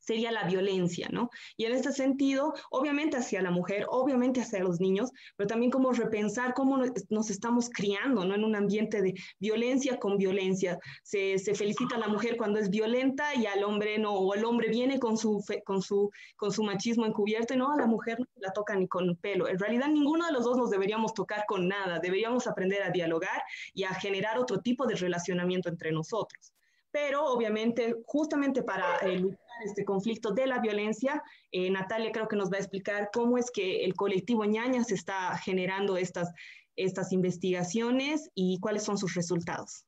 [0.04, 1.30] sería la violencia, ¿no?
[1.58, 5.92] Y en este sentido, obviamente hacia la mujer, obviamente hacia los niños, pero también como
[5.92, 6.78] repensar cómo
[7.10, 8.36] nos estamos criando, ¿no?
[8.36, 10.78] En un ambiente de violencia con violencia.
[11.04, 14.70] Se, felicita a la mujer cuando es violenta y al hombre no, o el hombre
[14.70, 18.26] viene con su, con su, con su machismo encubierto y no, a la mujer no
[18.36, 19.48] la toca ni con pelo.
[19.48, 23.42] En realidad, ninguno de los dos nos deberíamos tocar con nada, deberíamos aprender a dialogar
[23.74, 26.54] y a generar otro tipo de relacionamiento entre nosotros
[26.94, 31.22] pero obviamente justamente para eh, este conflicto de la violencia,
[31.52, 35.38] eh, Natalia creo que nos va a explicar cómo es que el colectivo Ñañas está
[35.38, 36.32] generando estas,
[36.76, 39.86] estas investigaciones y cuáles son sus resultados.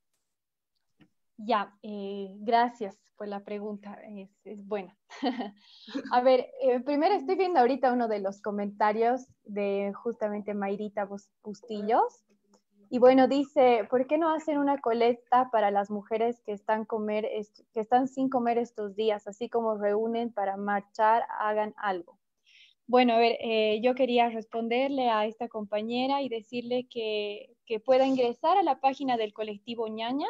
[1.37, 4.97] Ya, eh, gracias por la pregunta, es, es buena.
[6.11, 6.47] a ver,
[6.85, 11.07] primero estoy viendo ahorita uno de los comentarios de justamente Mayrita
[11.43, 12.24] Bustillos
[12.95, 16.87] y bueno, dice, ¿por qué no hacen una colecta para las mujeres que están,
[18.07, 19.27] sin comer estos días?
[19.27, 22.17] Así como reúnen para marchar, hagan algo.
[22.87, 28.07] Bueno, a ver, eh, yo quería responderle a esta compañera y decirle que, que pueda
[28.07, 30.29] ingresar a la página del colectivo ñañas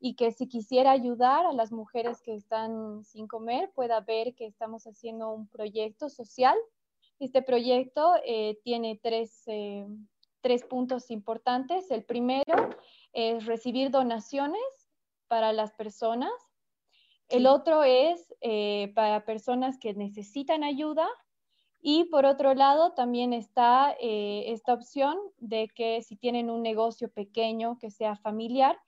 [0.00, 4.46] y que si quisiera ayudar a las mujeres que están sin comer, pueda ver que
[4.46, 6.58] estamos haciendo un proyecto social.
[7.20, 9.86] Este proyecto eh, tiene tres, eh,
[10.44, 11.90] tres puntos importantes.
[11.90, 12.68] El primero
[13.14, 14.60] es recibir donaciones
[15.26, 16.30] para las personas.
[17.30, 21.08] El otro es eh, para personas que necesitan ayuda.
[21.80, 27.10] Y por otro lado, también está eh, esta opción de que si tienen un negocio
[27.10, 28.78] pequeño que sea familiar,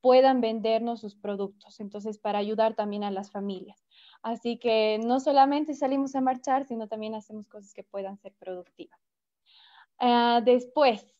[0.00, 1.78] puedan vendernos sus productos.
[1.78, 3.86] Entonces, para ayudar también a las familias.
[4.20, 9.13] Así que no solamente salimos a marchar, sino también hacemos cosas que puedan ser productivas.
[9.98, 11.14] Ah, después,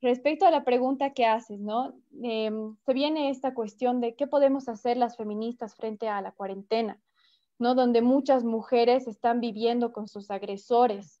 [0.00, 1.94] respecto a la pregunta que haces, ¿no?
[2.22, 7.00] Em, se viene esta cuestión de qué podemos hacer las feministas frente a la cuarentena,
[7.58, 7.74] ¿no?
[7.74, 11.20] Donde muchas mujeres están viviendo con sus agresores,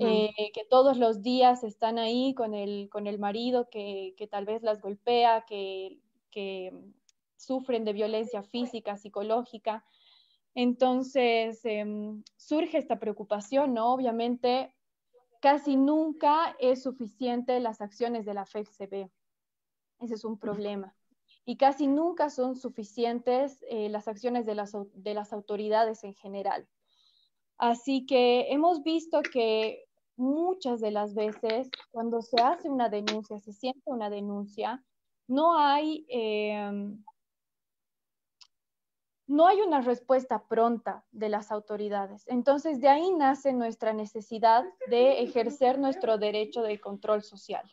[0.00, 4.44] eh, que todos los días están ahí con el, con el marido que, que tal
[4.44, 5.98] vez las golpea, que,
[6.30, 6.72] que
[7.36, 9.84] sufren de violencia física, psicológica.
[10.54, 13.94] Entonces, em, surge esta preocupación, ¿no?
[13.94, 14.74] Obviamente,
[15.40, 19.10] casi nunca es suficiente las acciones de la FECCB.
[20.00, 20.94] Ese es un problema.
[21.44, 26.68] Y casi nunca son suficientes eh, las acciones de las, de las autoridades en general.
[27.56, 29.84] Así que hemos visto que
[30.16, 34.84] muchas de las veces cuando se hace una denuncia, se siente una denuncia,
[35.26, 37.02] no hay, em,
[39.28, 42.26] no hay una respuesta pronta de las autoridades.
[42.26, 47.70] Entonces, de ahí nace nuestra necesidad de ejercer nuestro derecho de control social.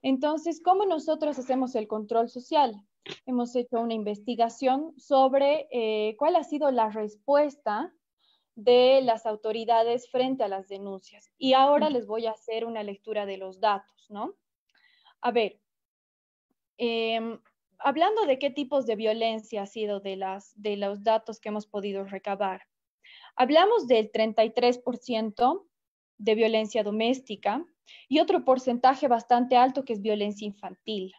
[0.00, 2.80] Entonces, ¿cómo nosotros hacemos el control social?
[3.26, 7.92] Hemos hecho una investigación sobre eh, cuál ha sido la respuesta
[8.54, 11.32] de las autoridades frente a las denuncias.
[11.36, 14.34] Y ahora les voy a hacer una lectura de los datos, ¿no?
[15.20, 15.58] A ver,
[16.76, 17.40] em,
[17.78, 21.66] hablando de qué tipos de violencia ha sido de, las, de los datos que hemos
[21.66, 22.62] podido recabar,
[23.36, 25.66] hablamos del 33%
[26.18, 27.64] de violencia doméstica
[28.08, 31.12] y otro porcentaje bastante alto que es violencia infantil.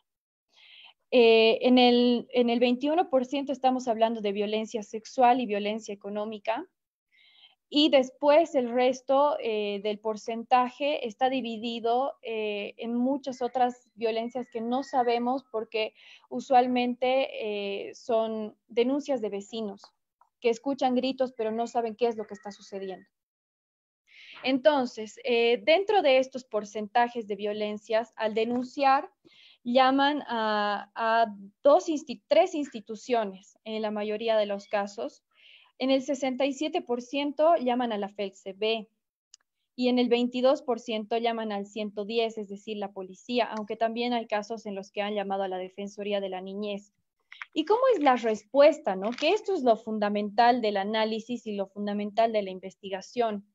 [1.11, 6.67] Eh, en, el, en el 21% estamos hablando de violencia sexual y violencia económica
[7.77, 14.61] y después el resto eh, del porcentaje está dividido eh, en muchas otras violencias que
[14.61, 15.93] no sabemos porque
[16.29, 17.27] usualmente
[17.89, 19.81] eh, son denuncias de vecinos
[20.39, 23.09] que escuchan gritos pero no saben qué es lo que está sucediendo.
[24.41, 29.11] Entonces, dentro de estos porcentajes de violencias, al denunciar,
[29.65, 31.87] llaman a, a dos,
[32.29, 35.24] tres instituciones en la mayoría de los casos
[35.77, 38.87] en el 67% llaman a la FELCB
[39.75, 44.65] y en el 22% llaman al 110, es decir, la policía, aunque también hay casos
[44.65, 46.93] en los que han llamado a la Defensoría de la Niñez.
[47.53, 48.95] ¿Y cómo es la respuesta?
[48.95, 49.11] ¿no?
[49.11, 53.45] Que esto es lo fundamental del análisis y lo fundamental de la investigación.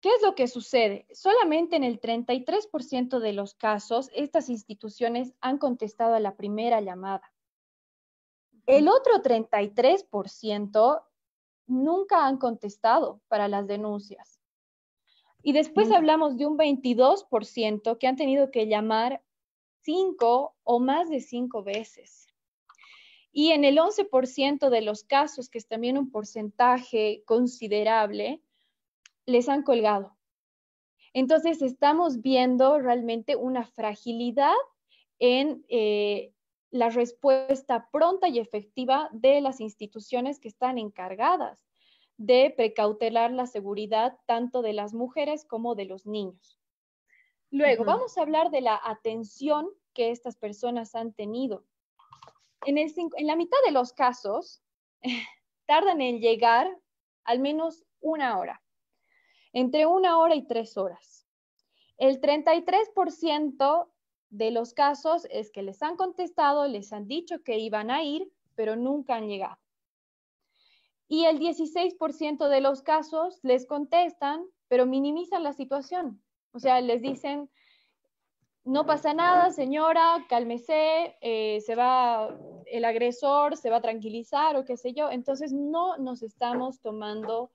[0.00, 1.06] ¿Qué es lo que sucede?
[1.12, 7.32] Solamente en el 33% de los casos, estas instituciones han contestado a la primera llamada.
[8.70, 11.02] El otro 33%
[11.66, 14.40] nunca han contestado para las denuncias.
[15.42, 19.24] Y después hablamos de un 22% que han tenido que llamar
[19.82, 22.28] cinco o más de cinco veces.
[23.32, 28.40] Y en el 11% de los casos, que es también un porcentaje considerable,
[29.26, 30.16] les han colgado.
[31.12, 34.54] Entonces estamos viendo realmente una fragilidad
[35.18, 36.32] en eh,
[36.70, 41.64] la respuesta pronta y efectiva de las instituciones que están encargadas
[42.16, 46.60] de precautelar la seguridad tanto de las mujeres como de los niños.
[47.50, 51.64] Luego, vamos a hablar de la atención que estas personas han tenido.
[52.64, 54.62] En, en la mitad de los casos,
[55.66, 56.70] tardan en llegar
[57.24, 58.62] al menos una hora,
[59.52, 61.26] entre una hora y tres horas.
[61.96, 63.88] El 33%
[64.30, 68.32] de los casos es que les han contestado, les han dicho que iban a ir,
[68.54, 69.58] pero nunca han llegado.
[71.08, 76.22] Y el 16% de los casos les contestan, pero minimizan la situación.
[76.52, 77.50] O sea, les dicen,
[78.64, 84.64] no pasa nada, señora, cálmese, eh, se va el agresor, se va a tranquilizar o
[84.64, 85.10] qué sé yo.
[85.10, 87.50] Entonces, no nos estamos tomando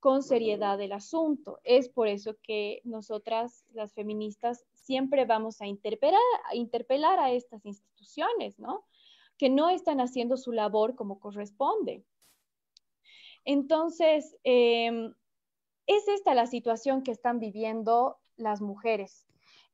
[0.00, 1.60] con seriedad el asunto.
[1.62, 6.20] Es por eso que nosotras, las feministas, siempre vamos a interpelar,
[7.18, 8.86] a estas instituciones, ¿no?
[9.36, 12.02] Que no están haciendo su labor como corresponde.
[13.44, 15.14] Entonces, em,
[15.86, 19.26] es esta la situación que están viviendo las mujeres.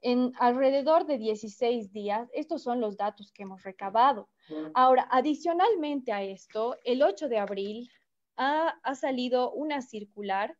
[0.02, 4.28] En alrededor de 16 días, estos son los datos que hemos recabado.
[4.74, 7.90] Ahora, adicionalmente a esto, el 8 de abril
[8.36, 10.56] ha, salido una circular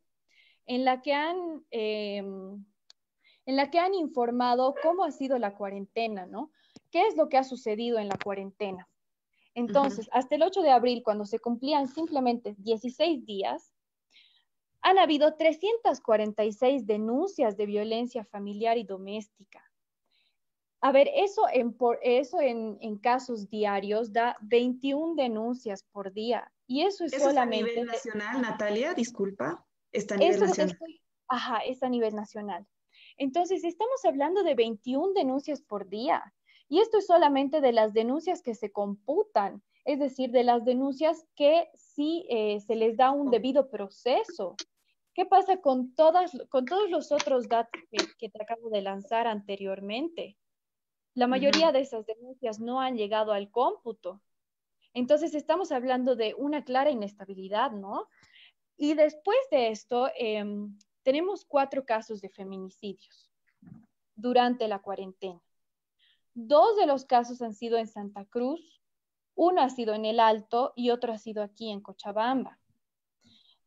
[0.66, 2.64] en la que han em,
[3.46, 6.50] en la que han informado cómo ha sido la cuarentena, ¿no?
[6.90, 8.88] ¿Qué es lo que ha sucedido en la cuarentena?
[9.54, 13.72] Entonces, hasta el 8 de abril, cuando se cumplían simplemente 16 días,
[14.82, 19.62] han habido 346 denuncias de violencia familiar y doméstica.
[20.80, 26.52] A ver, eso en, por, eso en, casos diarios da 21 denuncias por día.
[26.66, 27.70] Y eso es solamente...
[27.70, 28.94] a nivel nacional, Natalia?
[28.94, 29.64] Disculpa.
[29.92, 30.78] Está a nivel nacional.
[31.28, 32.66] ajá, es a nivel nacional.
[33.16, 36.22] Entonces, estamos hablando de 21 denuncias por día.
[36.68, 41.24] Y esto es solamente de las denuncias que se computan, es decir, de las denuncias
[41.36, 44.56] que sí eh, se les da un debido proceso.
[45.14, 47.80] ¿Qué pasa con, todas, con todos los otros datos
[48.18, 50.36] que, te acabo de lanzar anteriormente?
[51.14, 54.20] La mayoría de esas denuncias no han llegado al cómputo.
[54.96, 58.08] Entonces estamos hablando de una clara inestabilidad, ¿no?
[58.78, 63.30] Y después de esto, em, tenemos cuatro casos de feminicidios
[64.14, 65.42] durante la cuarentena.
[66.32, 68.80] Dos de los casos han sido en Santa Cruz,
[69.34, 72.58] uno ha sido en el Alto y otro ha sido aquí en Cochabamba.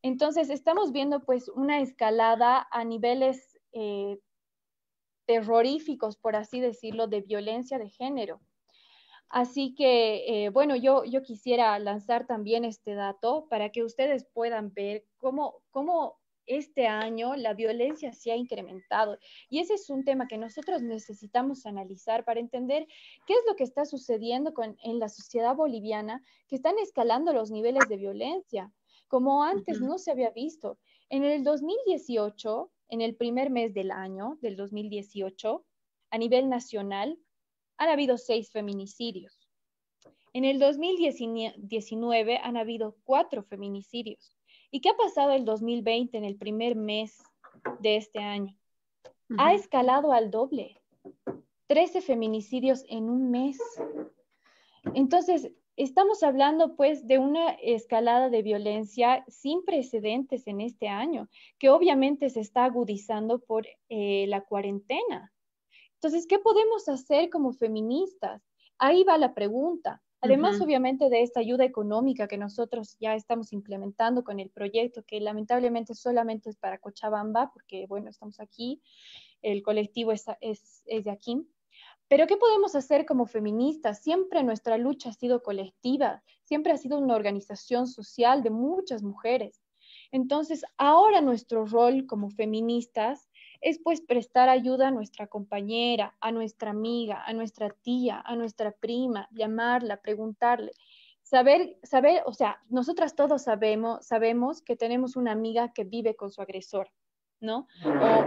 [0.02, 4.18] Entonces, estamos viendo pues una escalada a niveles eh,
[5.28, 8.42] terroríficos, por así decirlo, de violencia de género.
[9.30, 14.74] Así que, eh, bueno, yo, yo quisiera lanzar también este dato para que ustedes puedan
[14.74, 19.20] ver cómo, cómo este año la violencia se ha incrementado.
[19.50, 22.88] Y ese es un tema que nosotros necesitamos analizar para entender
[23.28, 27.52] qué es lo que está sucediendo con, en la sociedad boliviana, que están escalando los
[27.52, 28.74] niveles de violencia
[29.10, 30.80] como antes no se había visto.
[31.10, 35.66] En el 2018, en el primer mes del año, del 2018,
[36.12, 37.18] a nivel nacional,
[37.80, 39.50] han habido seis feminicidios.
[40.34, 44.36] En el 2019 han habido cuatro feminicidios.
[44.70, 47.18] ¿Y qué ha pasado el 2020 en el primer mes
[47.80, 48.56] de este año?
[49.40, 50.80] Ha escalado al doble.
[51.66, 53.58] 13 feminicidios en un mes.
[54.94, 61.70] Entonces, Estamos hablando pues de una escalada de violencia sin precedentes en este año, que
[61.70, 65.32] obviamente se está agudizando por eh, la cuarentena.
[66.02, 68.42] Entonces, ¿qué podemos hacer como feministas?
[68.78, 70.02] Ahí va la pregunta.
[70.22, 75.20] Además, obviamente, de esta ayuda económica que nosotros ya estamos implementando con el proyecto, que
[75.20, 78.82] lamentablemente solamente es para Cochabamba, porque, bueno, estamos aquí,
[79.42, 81.46] el colectivo es, es, es de aquí.
[82.08, 84.02] Pero ¿qué podemos hacer como feministas?
[84.02, 89.62] Siempre nuestra lucha ha sido colectiva, siempre ha sido una organización social de muchas mujeres.
[90.12, 93.29] Entonces, ahora nuestro rol como feministas
[93.62, 98.72] es pues prestar ayuda a nuestra compañera, a nuestra amiga, a nuestra tía, a nuestra
[98.72, 100.72] prima, llamarla, preguntarle,
[101.24, 106.32] saber, saber, o sea, nosotras todos sabemos, sabemos que tenemos una amiga que vive con
[106.32, 106.90] su agresor,
[107.40, 107.68] ¿no?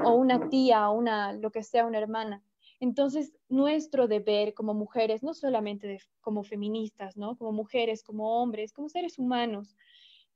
[0.04, 2.44] O, una tía, o una, lo que sea, una hermana.
[2.78, 7.36] Entonces, nuestro deber como mujeres, no solamente como feministas, ¿no?
[7.36, 9.76] Como mujeres, como hombres, como seres humanos,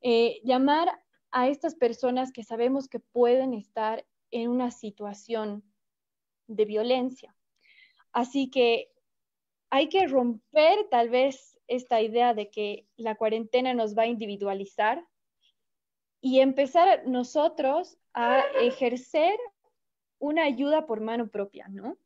[0.01, 0.89] eh, llamar
[1.31, 5.63] a estas personas que sabemos que pueden estar en una situación
[6.47, 7.35] de violencia.
[8.13, 8.91] Así que
[9.71, 15.05] hay que romper tal vez esta idea de que la cuarentena nos va a individualizar
[16.21, 19.39] y empezar nosotros a ejercer
[20.19, 21.99] una ayuda por mano propia, ¿no?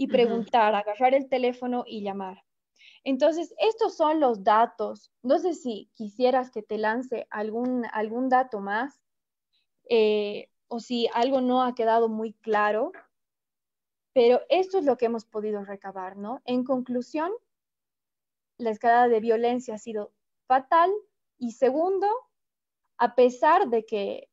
[0.00, 2.42] y preguntar, agarrar el teléfono y llamar.
[3.04, 5.12] Entonces, estos son los datos.
[5.22, 8.98] No sé si quisieras que te lance algún, algún dato más
[9.90, 12.92] eh, o si algo no ha quedado muy claro,
[14.12, 16.40] pero esto es lo que hemos podido recabar, ¿no?
[16.44, 17.32] En conclusión,
[18.56, 20.12] la escalada de violencia ha sido
[20.46, 20.90] fatal
[21.38, 22.06] y segundo,
[22.98, 24.28] a pesar de que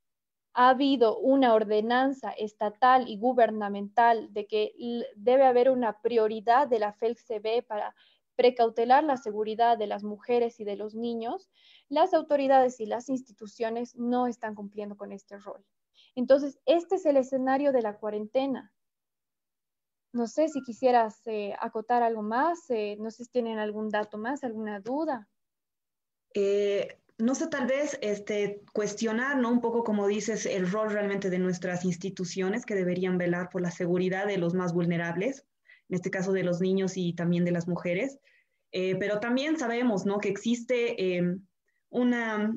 [0.54, 4.74] ha habido una ordenanza estatal y gubernamental de que
[5.16, 7.96] debe haber una prioridad de la FELCB para
[8.36, 11.50] precautelar la seguridad de las mujeres y de los niños,
[11.90, 15.66] las autoridades y las instituciones no están cumpliendo con este rol.
[16.18, 18.74] Entonces, este es el escenario de la cuarentena.
[20.13, 24.18] No sé si quisieras eh, acotar algo más, eh, no sé si tienen algún dato
[24.18, 25.30] más, alguna duda.
[26.34, 29.51] Eh, no sé, tal vez este, cuestionar, ¿no?
[29.51, 33.70] Un poco, como dices, el rol realmente de nuestras instituciones que deberían velar por la
[33.70, 35.45] seguridad de los más vulnerables,
[35.88, 38.18] en este caso de los niños y también de las mujeres.
[38.72, 40.20] Pero también sabemos, ¿no?
[40.20, 41.38] Que existe eh,
[41.89, 42.53] una,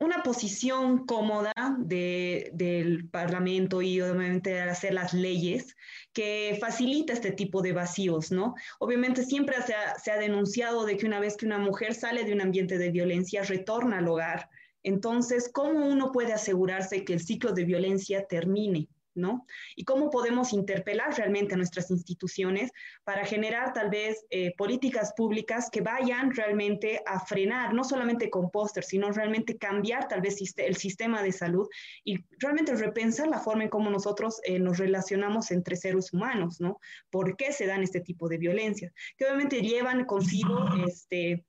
[0.00, 5.76] una posición cómoda del Parlamento y obviamente hacer las leyes
[6.14, 8.54] que facilita este tipo de vacíos, ¿no?
[8.78, 12.24] Obviamente siempre se ha, se ha denunciado de que una vez que una mujer sale
[12.24, 14.48] de un ambiente de violencia, retorna al hogar.
[14.82, 18.88] Entonces, ¿cómo uno puede asegurarse que el ciclo de violencia termine?
[19.20, 19.46] ¿No?
[19.76, 22.70] Y cómo podemos interpelar realmente a nuestras instituciones
[23.04, 28.50] para generar tal vez eh, políticas públicas que vayan realmente a frenar, no solamente con
[28.50, 31.68] póster, sino realmente cambiar tal vez el sistema de salud
[32.04, 36.80] y realmente repensar la forma en cómo nosotros eh, nos relacionamos entre seres humanos, ¿no?
[37.10, 38.92] ¿Por qué se dan este tipo de violencias?
[39.16, 41.44] Que obviamente llevan consigo este,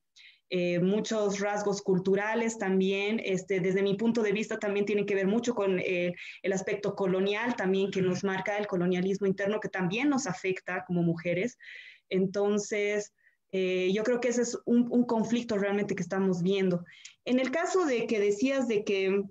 [0.53, 3.21] eh, muchos rasgos culturales también.
[3.23, 6.93] Este, desde mi punto de vista también tiene que ver mucho con eh, el aspecto
[6.93, 11.57] colonial también que nos marca el colonialismo interno que también nos afecta como mujeres.
[12.09, 13.13] Entonces,
[13.53, 16.83] eh, yo creo que ese es un, conflicto realmente que estamos viendo.
[17.23, 19.23] En el caso de que decías de que,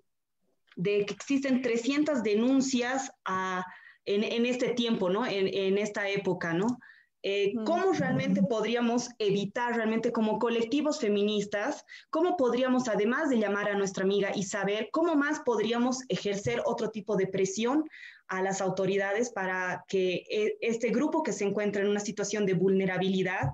[0.77, 3.13] de que existen 300 denuncias
[4.07, 5.27] en, en, este tiempo, ¿no?
[5.27, 6.79] En, en esta época, ¿no?
[7.23, 13.77] Eh, ¿Cómo realmente podríamos evitar, realmente como colectivos feministas, cómo podríamos, además de llamar a
[13.77, 17.85] nuestra amiga Isabel, cómo más podríamos ejercer otro tipo de presión
[18.29, 22.55] a las autoridades para que eh, este grupo que se encuentra en una situación de
[22.55, 23.51] vulnerabilidad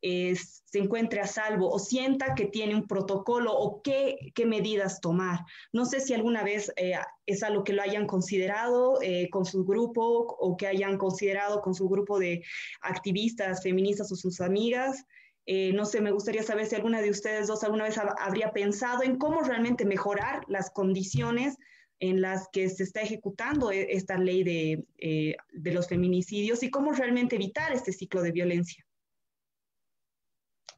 [0.00, 5.40] se encuentre a salvo o sienta que tiene un protocolo o qué, qué medidas tomar.
[5.72, 6.92] No sé si alguna vez eh,
[7.26, 11.74] es algo que lo hayan considerado eh, con su grupo o que hayan considerado con
[11.74, 12.44] su grupo de
[12.82, 15.04] activistas feministas o sus amigas.
[15.46, 19.02] Eh, no sé, me gustaría saber si alguna de ustedes dos alguna vez habría pensado
[19.02, 21.56] en cómo realmente mejorar las condiciones
[22.00, 27.34] en las que se está ejecutando esta ley de, de los feminicidios y cómo realmente
[27.36, 28.87] evitar este ciclo de violencia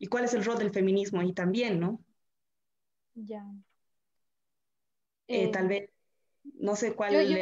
[0.01, 2.01] y cuál es el rol del feminismo ahí también, ¿no?
[3.15, 3.45] Ya.
[5.29, 5.91] Eh, tal vez,
[6.55, 7.37] no sé cuál yo,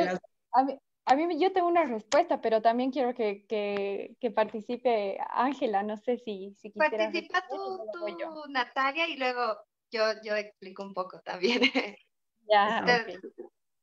[1.06, 6.18] a, mí, yo tengo una respuesta, pero también quiero que, que, participe Ángela, no sé
[6.18, 7.56] si, si Participa tú,
[7.92, 9.56] tú Natalia, y luego
[9.90, 11.62] yo, yo explico un poco también.
[12.48, 12.78] Ya,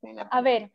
[0.31, 0.71] A ver,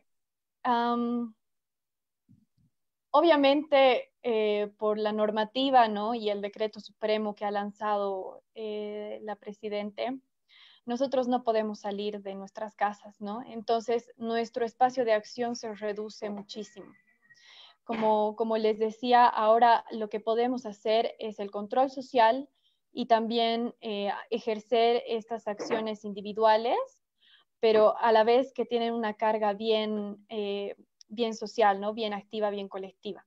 [3.11, 6.14] obviamente eh, por la normativa ¿no?
[6.14, 10.18] y el decreto supremo que ha lanzado eh, la Presidente,
[10.86, 13.42] nosotros no podemos salir de nuestras casas, ¿no?
[13.46, 16.92] Entonces, nuestro espacio de acción se reduce muchísimo.
[17.84, 22.48] Como, como les decía, ahora lo que podemos hacer es el control social
[22.92, 26.78] y también eh, ejercer estas acciones individuales,
[27.61, 30.26] pero a la vez que tienen una carga bien,
[31.11, 31.92] bien social, ¿no?
[31.92, 33.26] Bien activa, bien colectiva.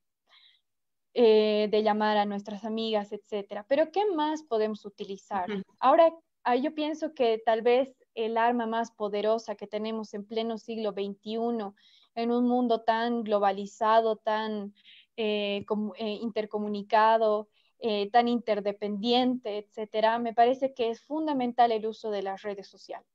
[1.16, 3.68] Eh, de llamar a nuestras amigas, etcétera.
[3.70, 5.46] Pero ¿qué más podemos utilizar?
[5.78, 6.12] Ahora,
[6.44, 10.92] ah, yo pienso que tal vez el arma más poderosa que tenemos en pleno siglo
[10.92, 11.76] XXI,
[12.16, 14.74] en un mundo tan globalizado, tan
[15.16, 15.64] eh,
[15.98, 17.48] eh, intercomunicado,
[18.12, 23.06] tan interdependiente, etcétera, me parece que es fundamental el uso de las redes sociales,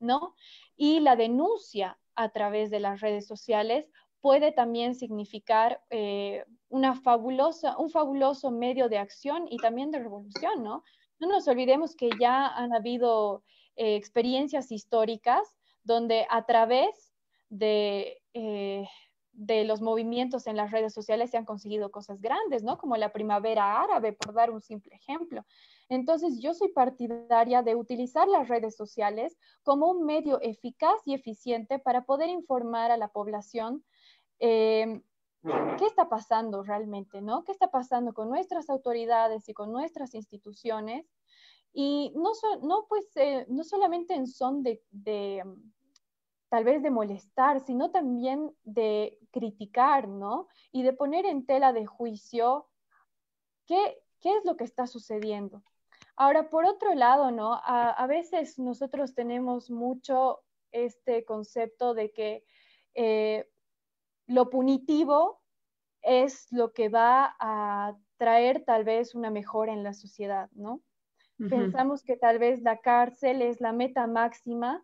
[0.00, 0.34] ¿no?
[0.76, 3.86] Y la denuncia a través de las redes sociales
[4.20, 10.62] puede también significar eh, una fabulosa, un fabuloso medio de acción y también de revolución,
[10.62, 10.82] ¿no?
[11.18, 13.42] No nos olvidemos que ya han habido
[13.76, 17.14] eh, experiencias históricas donde a través
[17.48, 18.86] de, eh,
[19.32, 22.78] de los movimientos en las redes sociales se han conseguido cosas grandes, ¿no?
[22.78, 25.44] Como la primavera árabe, por dar un simple ejemplo.
[25.88, 31.78] Entonces, yo soy partidaria de utilizar las redes sociales como un medio eficaz y eficiente
[31.78, 33.84] para poder informar a la población
[34.38, 35.02] Em,
[35.78, 37.20] ¿qué está pasando realmente?
[37.22, 37.44] ¿no?
[37.44, 41.06] ¿Qué está pasando con nuestras autoridades y con nuestras instituciones?
[41.72, 42.32] Y no,
[42.62, 45.72] no, pues, eh, no solamente en son de, em,
[46.48, 50.48] tal vez de molestar, sino también de criticar, ¿no?
[50.72, 52.68] Y de poner en tela de juicio
[53.66, 55.62] qué, qué es lo que está sucediendo.
[56.16, 57.54] Ahora, por otro lado, ¿no?
[57.54, 60.40] A, a veces nosotros tenemos mucho
[60.72, 62.44] este concepto de que
[62.94, 63.50] eh,
[64.26, 65.40] lo punitivo
[66.02, 70.82] es lo que va a traer tal vez una mejora en la sociedad, ¿no?
[71.50, 74.82] Pensamos que tal vez la cárcel es la meta máxima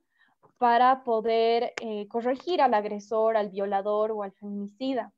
[0.58, 5.14] para poder eh, corregir al agresor, al violador o al feminicida.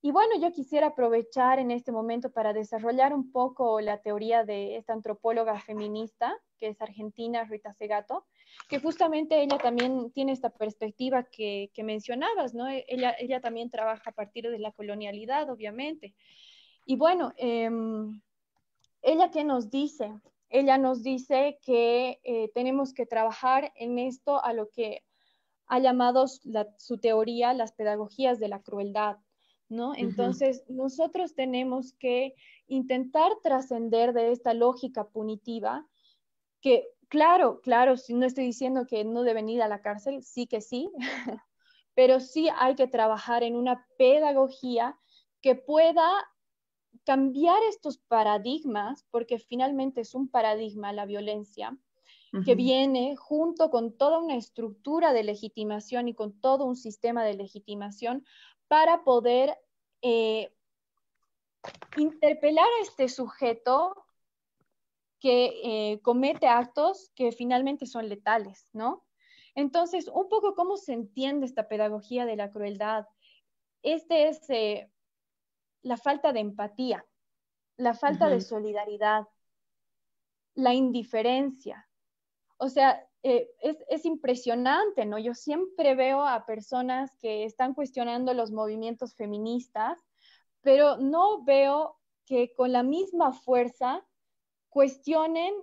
[0.00, 4.76] Y bueno, yo quisiera aprovechar en este momento para desarrollar un poco la teoría de
[4.76, 8.24] esta antropóloga feminista, que es argentina, Rita Segato,
[8.68, 12.68] que justamente ella también tiene esta perspectiva que, mencionabas, ¿no?
[12.68, 16.14] Ella, ella también trabaja a partir de la colonialidad, obviamente.
[16.84, 18.20] Y bueno, em,
[19.02, 20.10] ella qué nos dice?
[20.50, 25.02] Ella nos dice que eh, tenemos que trabajar en esto a lo que
[25.66, 29.18] ha llamado su teoría las pedagogías de la crueldad,
[29.68, 29.94] ¿no?
[29.94, 32.34] Entonces, nosotros tenemos que
[32.66, 35.86] intentar trascender de esta lógica punitiva
[36.62, 40.60] que Claro, claro, no estoy diciendo que no deben ir a la cárcel, sí que
[40.60, 40.90] sí,
[41.94, 44.98] pero sí hay que trabajar en una pedagogía
[45.40, 46.10] que pueda
[47.04, 51.76] cambiar estos paradigmas, porque finalmente es un paradigma la violencia,
[52.44, 57.32] que viene junto con toda una estructura de legitimación y con todo un sistema de
[57.32, 58.26] legitimación
[58.68, 59.56] para poder
[60.02, 60.52] eh,
[61.96, 64.07] interpelar a este sujeto
[65.20, 69.04] que eh, comete actos que finalmente son letales, ¿no?
[69.54, 73.06] Entonces, un poco cómo se entiende esta pedagogía de la crueldad.
[73.82, 74.90] Este es eh,
[75.82, 77.04] la falta de empatía,
[77.76, 79.26] la falta de solidaridad,
[80.54, 81.88] la indiferencia.
[82.56, 85.18] O sea, eh, es, es, impresionante, ¿no?
[85.18, 89.98] Yo siempre veo a personas que están cuestionando los movimientos feministas,
[90.60, 94.04] pero no veo que con la misma fuerza
[94.68, 95.54] cuestionen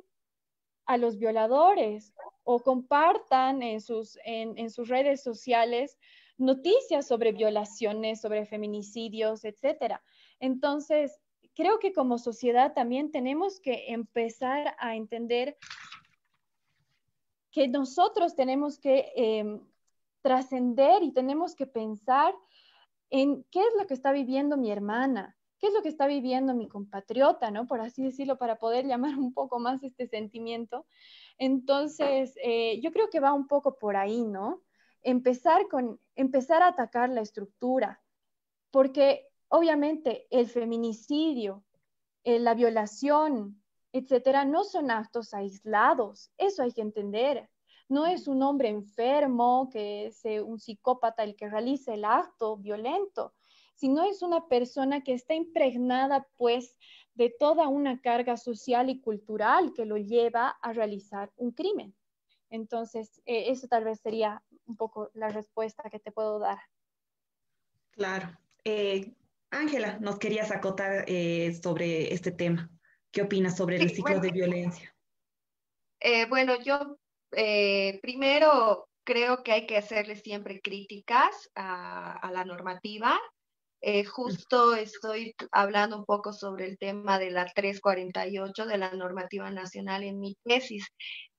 [0.85, 5.97] a los violadores o compartan en sus, en, sus redes sociales
[6.37, 9.99] noticias sobre violaciones, sobre feminicidios, etc.
[10.39, 11.19] Entonces,
[11.55, 15.57] creo que como sociedad también tenemos que empezar a entender
[17.51, 19.65] que nosotros tenemos que em,
[20.21, 22.35] trascender y tenemos que pensar
[23.09, 26.53] en qué es lo que está viviendo mi hermana, qué es lo que está viviendo
[26.53, 27.65] mi compatriota, ¿no?
[27.65, 30.85] Por así decirlo, para poder llamar un poco más este sentimiento.
[31.39, 34.61] Entonces, eh, yo creo que va un poco por ahí, ¿no?
[35.01, 37.99] Empezar con, empezar a atacar la estructura,
[38.69, 41.63] porque obviamente el feminicidio,
[42.23, 43.59] eh, la violación,
[43.91, 47.49] etcétera, no son actos aislados, eso hay que entender.
[47.89, 53.33] No es un hombre enfermo, que es un psicópata el que realiza el acto violento,
[53.75, 56.77] sino es una persona que está impregnada pues
[57.13, 61.95] de toda una carga social y cultural que lo lleva a realizar un crimen.
[62.49, 66.59] Entonces, eh, eso tal vez sería un poco la respuesta que te puedo dar.
[67.91, 68.37] Claro.
[68.63, 69.13] Eh,
[69.49, 72.69] Ángela, nos querías acotar eh, sobre este tema.
[73.11, 74.91] ¿Qué opinas sobre el ciclo de violencia?
[76.29, 76.99] bueno, yo
[78.01, 83.19] primero creo que hay que hacerle siempre críticas a la normativa
[83.87, 89.51] eh, justo estoy hablando un poco sobre el tema de la 348 de la normativa
[89.51, 90.87] nacional en mi tesis.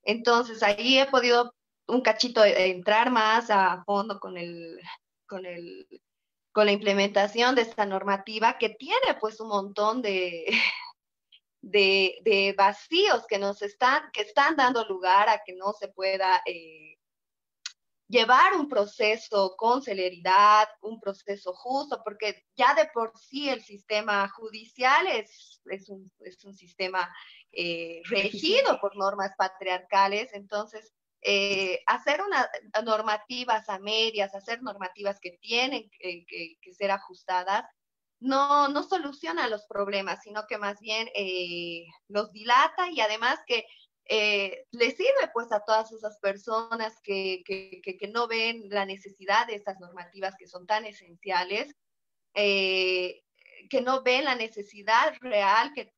[0.03, 1.53] Entonces, ahí he podido
[1.87, 4.79] un cachito entrar más a fondo con el,
[5.27, 5.87] con el,
[6.53, 10.45] con la implementación de esta normativa que tiene pues un montón de,
[11.61, 16.41] de, de vacíos que nos están, que están dando lugar a que no se pueda
[16.45, 16.96] eh,
[18.07, 24.29] llevar un proceso con celeridad, un proceso justo, porque ya de por sí el sistema
[24.29, 27.13] judicial es, es, un, es un, sistema
[27.51, 32.47] eh, regido por normas patriarcales, entonces eh, hacer unas
[32.85, 36.25] normativas a medias, hacer normativas que tienen que,
[36.61, 37.65] que, ser ajustadas,
[38.19, 43.65] no, no soluciona los problemas, sino que más bien eh, los dilata y además que
[44.09, 49.47] eh, le sirve pues a todas esas personas que, que, que, no ven la necesidad
[49.47, 51.75] de estas normativas que son tan esenciales,
[52.33, 53.23] eh,
[53.69, 55.93] que no ven la necesidad real que,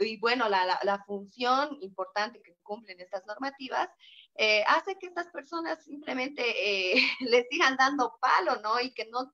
[0.00, 3.90] y bueno, la, la, la, función importante que cumplen estas normativas,
[4.36, 6.42] eh, hace que estas personas simplemente
[7.20, 8.80] les sigan dando palo, ¿no?
[8.80, 9.30] Y que no,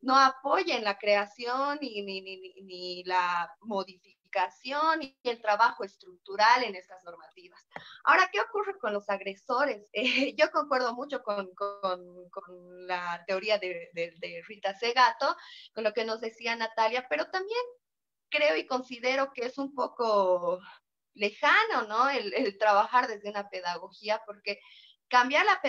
[0.00, 4.13] no apoyen la creación ni, ni, ni, ni la modificación
[5.00, 7.64] y el trabajo estructural en estas normativas.
[8.04, 9.90] Ahora, ¿qué ocurre con los agresores?
[10.04, 15.36] Eh, yo concuerdo mucho con, con, con la teoría de, de, Rita Segato,
[15.72, 17.60] con lo que nos decía Natalia, pero también
[18.28, 20.60] creo y considero que es un poco
[21.14, 22.10] lejano, ¿no?
[22.10, 24.60] El, el trabajar desde una pedagogía, porque
[25.08, 25.60] cambiar la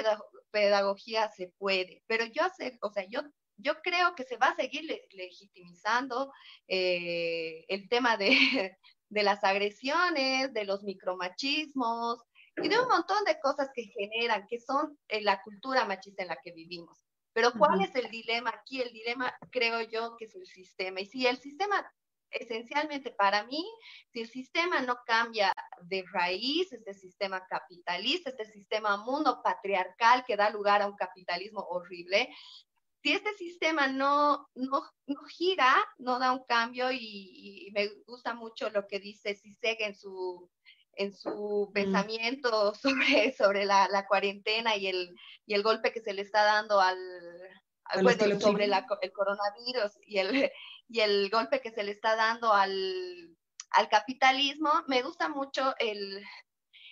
[0.51, 3.21] pedagogía se puede, pero yo sé, o sea, yo
[3.57, 6.31] yo creo que se va a seguir legitimizando
[6.67, 8.29] eh, el tema de,
[9.09, 12.21] de, las agresiones, de los micromachismos
[12.57, 16.29] y de un montón de cosas que generan, que son eh, la cultura machista en
[16.29, 17.05] la que vivimos.
[17.33, 18.81] Pero ¿cuál es el dilema aquí?
[18.81, 21.01] El dilema creo yo que es el sistema.
[21.01, 21.85] Y si el sistema,
[22.31, 23.61] esencialmente para mí,
[24.13, 30.37] si el sistema no cambia de raíz, este sistema capitalista, este sistema mundo patriarcal que
[30.37, 32.33] da lugar a un capitalismo horrible,
[33.05, 38.71] si este sistema no, no, no, gira, no da un cambio y, me gusta mucho
[38.71, 40.49] lo que dice Siseg en su,
[40.93, 46.13] en su pensamiento sobre, sobre la, la, cuarentena y el, y el golpe que se
[46.13, 46.97] le está dando al,
[48.01, 50.51] bueno, sobre la, el coronavirus y el,
[50.89, 53.37] y el golpe que se le está dando al,
[53.69, 56.25] al capitalismo, me gusta mucho el,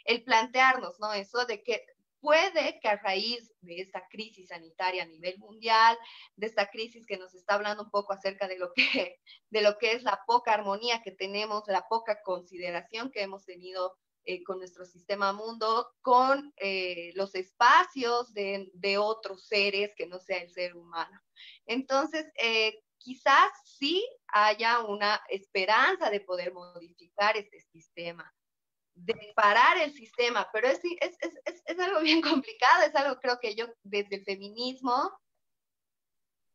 [0.05, 1.11] el plantearnos, ¿no?
[1.11, 1.83] Eso de que
[2.23, 5.97] puede que a raíz de esta crisis sanitaria a nivel mundial,
[6.37, 9.19] de esta crisis que nos está hablando un poco acerca de lo que,
[9.49, 13.97] de lo que es la poca armonía que tenemos, la poca consideración que hemos tenido
[14.23, 20.37] eh, con nuestro sistema mundo, con eh, los espacios de, otros seres que no sea
[20.37, 21.19] el ser humano.
[21.65, 28.33] Entonces, eh, quizás sí haya una esperanza de poder modificar este sistema
[28.95, 33.39] de parar el sistema, pero es, es, es, es, algo bien complicado, es algo creo
[33.39, 35.11] que yo desde el feminismo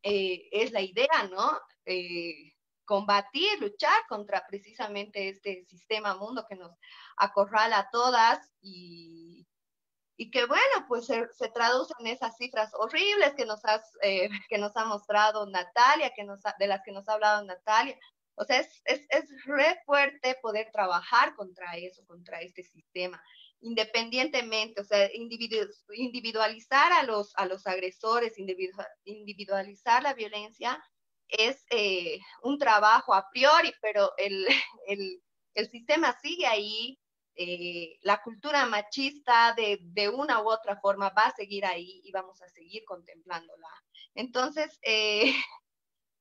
[0.02, 1.60] eh, es la idea, ¿no?
[1.84, 6.72] Eh, combatir, luchar contra precisamente este sistema mundo que nos
[7.18, 9.46] acorrala a todas y,
[10.16, 14.58] y que bueno, pues se, se, traducen esas cifras horribles que nos, has, eh, que
[14.58, 17.98] nos ha mostrado Natalia, que nos de las que nos ha hablado Natalia,
[18.38, 23.22] o sea, es, es, es re fuerte poder trabajar contra eso, contra este sistema,
[23.60, 28.38] independientemente, o sea, individualizar a los, a los agresores,
[29.04, 30.82] individualizar la violencia,
[31.28, 34.46] es eh, un trabajo a priori, pero el,
[34.86, 35.22] el,
[35.54, 36.98] el sistema sigue ahí,
[37.34, 42.10] eh, la cultura machista de, de, una u otra forma va a seguir ahí y
[42.10, 43.68] vamos a seguir contemplándola.
[44.14, 45.32] Entonces, eh,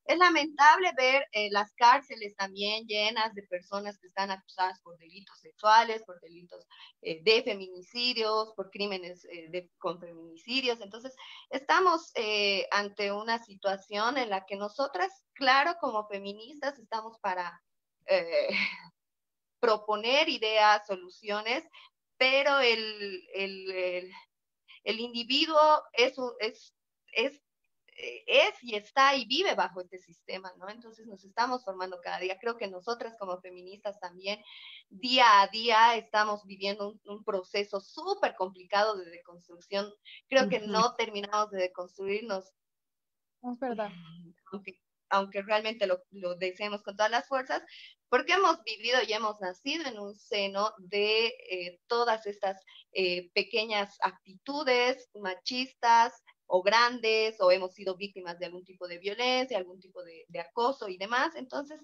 [0.07, 5.37] es lamentable ver eh, las cárceles también llenas de personas que están acusadas por delitos
[5.39, 6.65] sexuales, por delitos
[7.01, 10.79] eh, de feminicidios, por crímenes eh, de, con feminicidios.
[10.79, 11.13] Entonces,
[11.49, 12.13] estamos
[12.71, 17.61] ante una situación en la que nosotras, claro, como feministas, estamos para
[19.59, 21.65] proponer ideas, soluciones,
[22.17, 24.11] pero el, el,
[24.83, 26.73] el, individuo es, es,
[27.11, 27.41] es
[27.97, 30.69] es y está y vive bajo este sistema, ¿no?
[30.69, 32.37] Entonces nos estamos formando cada día.
[32.39, 34.39] Creo que nosotras como feministas también,
[34.89, 39.91] día a día, estamos viviendo un, un proceso súper complicado de deconstrucción.
[40.29, 42.45] Creo que no terminamos de deconstruirnos.
[43.41, 43.91] Es verdad.
[44.51, 44.79] Aunque,
[45.09, 47.63] aunque realmente lo, lo deseemos con todas las fuerzas,
[48.09, 52.61] porque hemos vivido y hemos nacido en un seno de eh, todas estas
[52.93, 56.13] eh, pequeñas actitudes machistas,
[56.47, 60.39] o grandes o hemos sido víctimas de algún tipo de violencia, algún tipo de, de,
[60.39, 61.35] acoso y demás.
[61.35, 61.79] Entonces,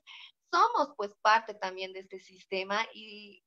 [0.52, 3.44] somos pues parte también de este sistema y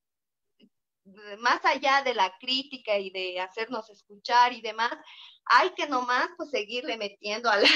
[1.38, 4.92] más allá de la crítica y de hacernos escuchar y demás,
[5.44, 7.68] hay que nomás pues seguirle metiendo a, la,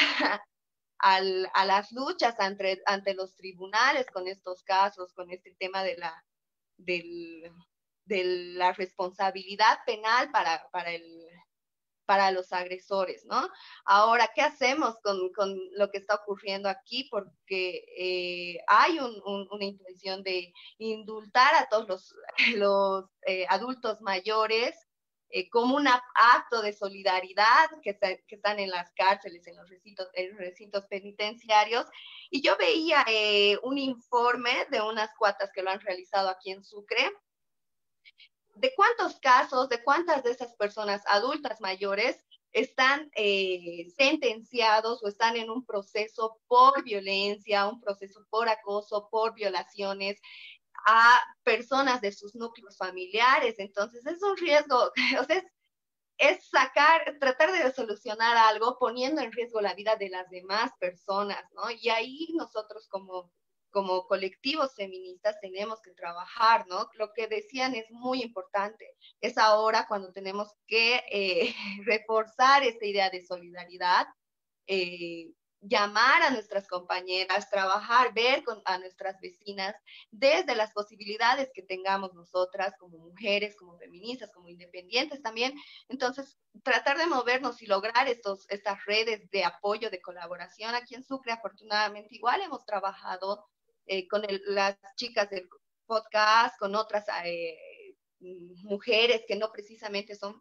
[0.99, 5.97] al, a las luchas ante, ante los tribunales con estos casos, con este tema de
[5.97, 6.25] la,
[6.77, 7.53] del,
[8.05, 8.25] de
[8.57, 11.20] la responsabilidad penal para, para el
[12.11, 13.49] para los agresores, ¿no?
[13.85, 17.07] Ahora, ¿qué hacemos con, con lo que está ocurriendo aquí?
[17.09, 22.15] Porque eh, hay un, un, una intención de indultar a todos los,
[22.57, 24.75] los eh, adultos mayores
[25.29, 30.09] eh, como un acto de solidaridad que, que, están en las cárceles, en los recintos,
[30.15, 31.87] en los recintos penitenciarios.
[32.29, 36.65] Y yo veía eh, un informe de unas cuatas que lo han realizado aquí en
[36.65, 37.09] Sucre,
[38.61, 45.37] de cuántos casos, de cuántas de esas personas adultas mayores están eh, sentenciados o están
[45.37, 50.21] en un proceso por violencia, un proceso por acoso, por violaciones
[50.87, 53.55] a personas de sus núcleos familiares.
[53.59, 54.91] Entonces es un riesgo,
[55.21, 55.45] o sea, es,
[56.19, 61.43] es sacar, tratar de solucionar algo poniendo en riesgo la vida de las demás personas,
[61.53, 61.71] ¿no?
[61.71, 63.33] Y ahí nosotros como
[63.71, 66.89] como colectivos feministas tenemos que trabajar, ¿no?
[66.95, 68.97] Lo que decían es muy importante.
[69.21, 71.55] Es ahora cuando tenemos que eh,
[71.85, 74.07] reforzar esta idea de solidaridad,
[74.67, 79.75] eh, llamar a nuestras compañeras, trabajar, ver con, a nuestras vecinas
[80.11, 85.55] desde las posibilidades que tengamos nosotras como mujeres, como feministas, como independientes también.
[85.89, 90.75] Entonces, tratar de movernos y lograr estos, estas redes de apoyo, de colaboración.
[90.75, 93.47] Aquí en Sucre, afortunadamente, igual hemos trabajado
[93.93, 95.49] eh, con el, las chicas del
[95.85, 97.59] podcast, con otras eh,
[98.63, 100.41] mujeres que no precisamente son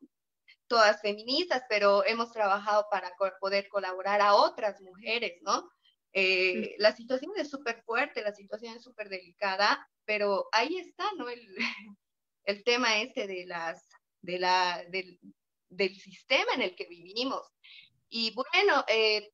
[0.67, 5.67] todas feministas, pero hemos trabajado para poder colaborar a otras mujeres, ¿no?
[6.13, 6.75] Eh, sí.
[6.77, 11.27] La situación es súper fuerte, la situación es súper delicada, pero ahí está, ¿no?
[11.27, 11.41] El,
[12.43, 13.83] el tema este de las,
[14.21, 15.19] de la, del,
[15.69, 17.47] del sistema en el que vivimos.
[18.09, 19.31] Y bueno, eh,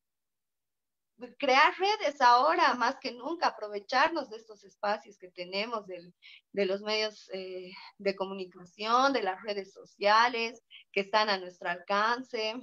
[1.38, 6.14] crear redes ahora más que nunca, aprovecharnos de estos espacios que tenemos, del,
[6.52, 12.56] de los medios eh, de comunicación, de las redes sociales que están a nuestro alcance.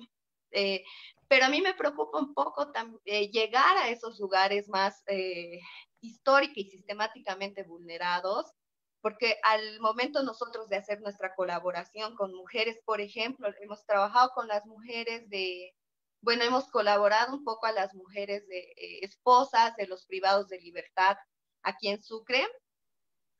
[0.53, 0.85] Eh,
[1.29, 2.71] pero a mí me preocupa un poco
[3.07, 5.61] eh, llegar a esos lugares más eh,
[6.03, 8.53] histórica y sistemáticamente vulnerados,
[9.01, 14.47] porque al momento nosotros de hacer nuestra colaboración con mujeres, por ejemplo, hemos trabajado con
[14.47, 15.75] las mujeres de,
[16.23, 20.61] bueno, hemos colaborado un poco a las mujeres de eh, esposas de los privados de
[20.61, 21.17] libertad
[21.63, 22.47] aquí en Sucre.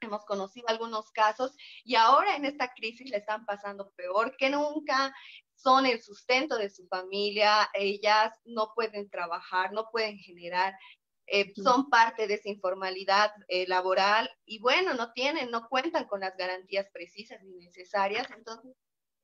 [0.01, 5.15] Hemos conocido algunos casos y ahora en esta crisis le están pasando peor que nunca.
[5.55, 10.75] Son el sustento de su familia, ellas no pueden trabajar, no pueden generar
[11.27, 16.21] eh, son parte de esa informalidad eh, laboral y bueno, no tienen, no cuentan con
[16.21, 18.29] las garantías precisas ni necesarias.
[18.37, 18.75] Entonces,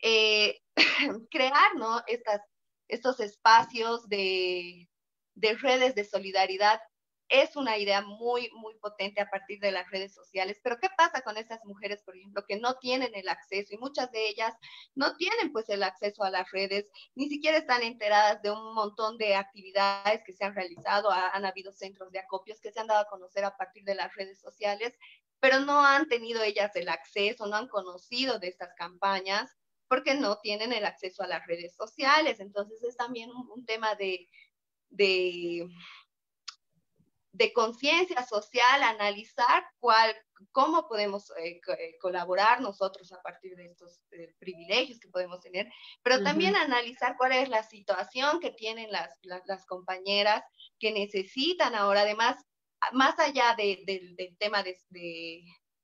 [0.00, 0.60] eh,
[1.30, 2.00] crear ¿no?
[2.06, 2.40] Estas,
[2.88, 4.88] estos espacios de,
[5.34, 6.80] de redes de solidaridad
[7.28, 10.58] es una idea muy, muy potente a partir de las redes sociales.
[10.62, 14.10] Pero ¿qué pasa con esas mujeres, por ejemplo, que no tienen el acceso y muchas
[14.12, 14.54] de ellas
[14.94, 19.18] no tienen pues el acceso a las redes, ni siquiera están enteradas de un montón
[19.18, 23.00] de actividades que se han realizado, han habido centros de acopios que se han dado
[23.00, 24.98] a conocer a partir de las redes sociales,
[25.40, 29.57] pero no han tenido ellas el acceso, no han conocido de estas campañas
[29.88, 32.40] porque no tienen el acceso a las redes sociales.
[32.40, 34.28] Entonces es también un, tema de,
[34.90, 35.68] de
[37.38, 40.14] de conciencia social, analizar cuál,
[40.50, 45.70] cómo podemos eh, eh, colaborar nosotros a partir de estos eh, privilegios que podemos tener,
[46.02, 50.42] pero también analizar cuál es la situación que tienen las, las, compañeras
[50.80, 52.44] que necesitan ahora, además,
[52.92, 54.76] más allá de, del tema de,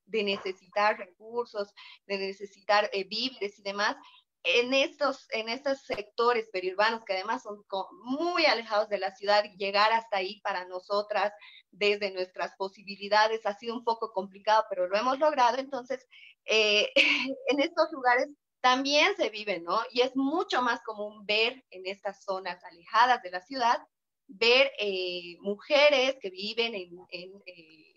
[0.07, 1.73] de, necesitar recursos,
[2.07, 3.97] de necesitar víveres y demás,
[4.45, 7.65] en estos, en estos sectores periurbanos que además son
[8.05, 11.33] muy alejados de la ciudad, llegar hasta ahí para nosotras
[11.71, 15.59] desde nuestras posibilidades ha sido un poco complicado, pero lo hemos logrado.
[15.59, 16.07] Entonces,
[16.45, 16.93] eh,
[17.49, 18.29] en estos lugares
[18.61, 19.81] también se vive, ¿no?
[19.91, 23.79] Y es mucho más común ver en estas zonas alejadas de la ciudad,
[24.27, 27.94] ver eh, mujeres que viven en, en eh,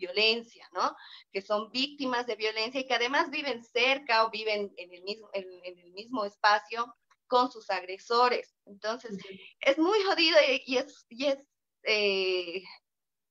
[0.00, 0.96] violencia, ¿no?
[1.32, 5.30] Que son víctimas de violencia y que además viven cerca o viven en el mismo,
[5.32, 6.96] en, el mismo espacio
[7.26, 8.56] con sus agresores.
[8.66, 9.16] Entonces,
[9.60, 10.36] es muy jodido
[10.66, 11.38] y, es, y es
[11.84, 12.62] eh,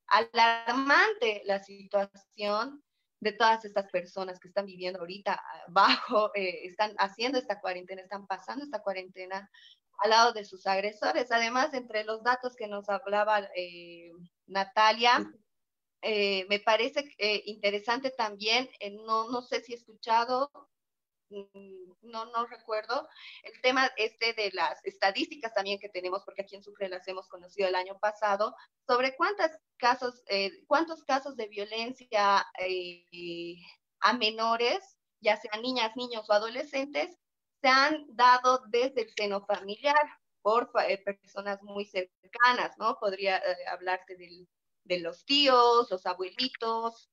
[0.07, 2.84] alarmante la situación
[3.22, 8.26] de todas estas personas que están viviendo ahorita bajo, eh, están haciendo esta cuarentena, están
[8.28, 9.49] pasando esta cuarentena
[9.99, 11.32] al lado de sus agresores.
[11.32, 14.11] Además, entre los datos que nos hablaba eh,
[14.47, 15.30] Natalia,
[16.02, 20.50] eh, me parece eh, interesante también, eh, no, no sé si he escuchado,
[21.30, 23.08] mm, no, no recuerdo,
[23.43, 27.28] el tema este de las estadísticas también que tenemos, porque aquí en Sucre las hemos
[27.28, 28.56] conocido el año pasado,
[28.88, 30.24] sobre cuántos casos,
[30.68, 32.45] cuántos casos de violencia
[34.02, 37.18] a menores, ya sean niñas, niños o adolescentes,
[37.62, 40.00] se han dado desde el seno familiar
[40.41, 40.72] por
[41.04, 42.97] personas muy cercanas, ¿no?
[43.00, 44.47] Podría hablarte del
[44.90, 47.10] de los tíos, los abuelitos.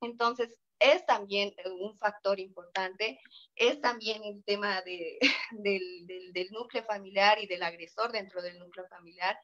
[0.00, 3.20] Entonces, es también un factor importante,
[3.54, 5.18] es también el tema de,
[5.52, 9.38] del, núcleo familiar y del agresor dentro del núcleo familiar.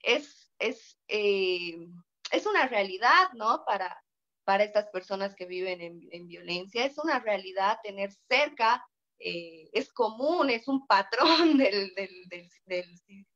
[0.00, 1.76] Es, es, eh,
[2.30, 3.64] es una realidad, ¿no?
[3.66, 4.02] Para,
[4.44, 5.80] para estas personas que viven
[6.10, 8.84] en, violencia, es una realidad tener cerca,
[9.18, 11.92] eh, es común, es un patrón del,
[12.66, 12.88] del,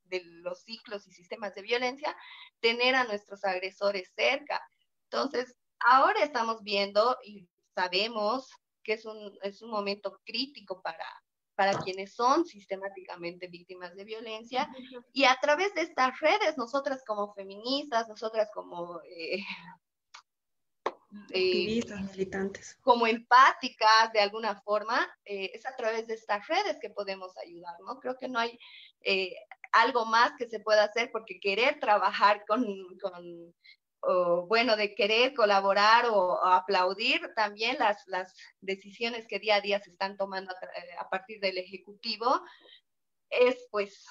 [0.08, 2.16] de los ciclos y sistemas de violencia,
[2.60, 4.60] tener a nuestros agresores cerca.
[5.04, 8.48] Entonces, ahora estamos viendo y sabemos
[8.82, 11.06] que es un, es un momento crítico para,
[11.54, 14.68] para quienes son sistemáticamente víctimas de violencia.
[15.12, 19.42] Y a través de estas redes, nosotras como feministas, nosotras como eh,
[21.30, 22.76] eh, militantes.
[22.82, 27.74] Como empáticas de alguna forma, eh, es a través de estas redes que podemos ayudar,
[27.86, 27.98] ¿no?
[28.00, 28.58] Creo que no hay
[29.06, 29.36] eh,
[29.72, 32.64] algo más que se pueda hacer porque querer trabajar con,
[33.00, 33.54] con
[34.00, 39.80] o, bueno, de querer colaborar o, aplaudir también las, las decisiones que día a día
[39.80, 42.42] se están tomando a, a partir del Ejecutivo,
[43.30, 44.06] es pues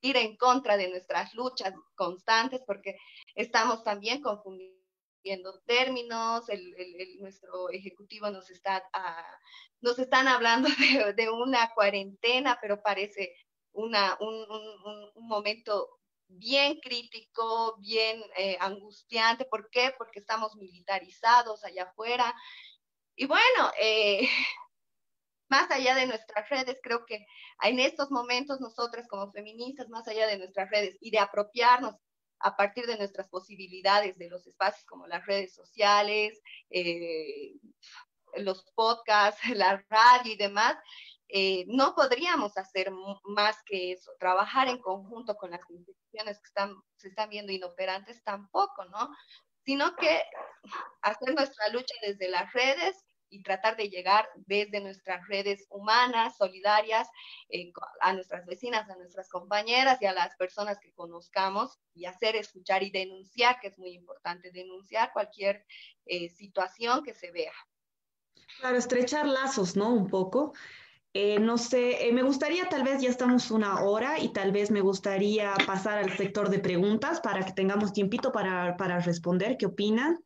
[0.00, 2.96] ir en contra de nuestras luchas constantes porque
[3.34, 4.82] estamos también confundidos
[5.22, 9.38] viendo términos, el, el, nuestro ejecutivo nos está ah,
[9.80, 13.32] nos están hablando de, de, una cuarentena, pero parece
[13.72, 15.88] una, un, un, un momento
[16.28, 19.44] bien crítico, bien eh, angustiante.
[19.44, 19.94] ¿Por qué?
[19.96, 22.34] Porque estamos militarizados allá afuera.
[23.16, 24.28] Y bueno, eh,
[25.48, 27.26] más allá de nuestras redes, creo que
[27.62, 31.96] en estos momentos nosotras como feministas, más allá de nuestras redes y de apropiarnos
[32.40, 37.54] a partir de nuestras posibilidades de los espacios como las redes sociales, eh,
[38.36, 40.76] los podcasts, la radio y demás,
[41.34, 42.92] eh, no podríamos hacer
[43.24, 48.22] más que eso, trabajar en conjunto con las instituciones que están, se están viendo inoperantes
[48.22, 49.08] tampoco, ¿no?
[49.64, 50.20] Sino que
[51.00, 57.08] hacer nuestra lucha desde las redes y tratar de llegar desde nuestras redes humanas, solidarias,
[57.48, 57.72] eh,
[58.02, 62.82] a nuestras vecinas, a nuestras compañeras y a las personas que conozcamos y hacer escuchar
[62.82, 65.64] y denunciar, que es muy importante, denunciar cualquier
[66.04, 67.54] eh, situación que se vea.
[68.58, 69.94] Claro, estrechar lazos, ¿no?
[69.94, 70.52] Un poco.
[71.14, 74.70] Eh, no sé, eh, me gustaría, tal vez ya estamos una hora y tal vez
[74.70, 79.58] me gustaría pasar al sector de preguntas para que tengamos tiempito para, para responder.
[79.58, 80.18] ¿Qué opinan?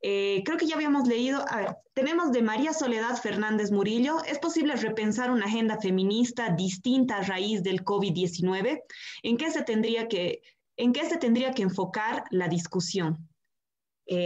[0.00, 4.38] Eh, creo que ya habíamos leído, a ver, tenemos de María Soledad Fernández Murillo, ¿es
[4.38, 8.80] posible repensar una agenda feminista distinta a raíz del COVID-19?
[9.22, 10.42] ¿En qué se tendría que,
[10.76, 13.28] en qué se tendría que enfocar la discusión?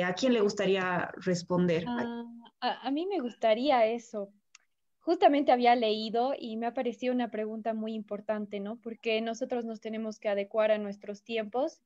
[0.04, 1.84] ¿A quién le gustaría responder?
[1.86, 2.24] Ah,
[2.60, 4.32] a, a, mí me gustaría eso,
[5.06, 8.80] justamente había leído y me ha parecido una pregunta muy importante, ¿no?
[8.80, 11.80] Porque nosotros nos tenemos que adecuar a nuestros tiempos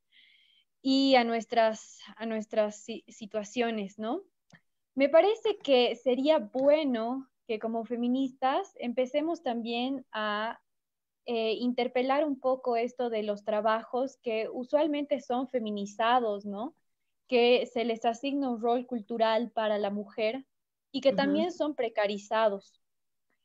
[0.80, 4.22] y a nuestras, a nuestras situaciones, ¿no?
[4.94, 10.58] Me parece que sería bueno que como feministas empecemos también a
[11.26, 16.74] eh, interpelar un poco esto de los trabajos que usualmente son feminizados, ¿no?
[17.28, 20.46] Que se les asigna un rol cultural para la mujer
[20.90, 22.79] y que también son precarizados.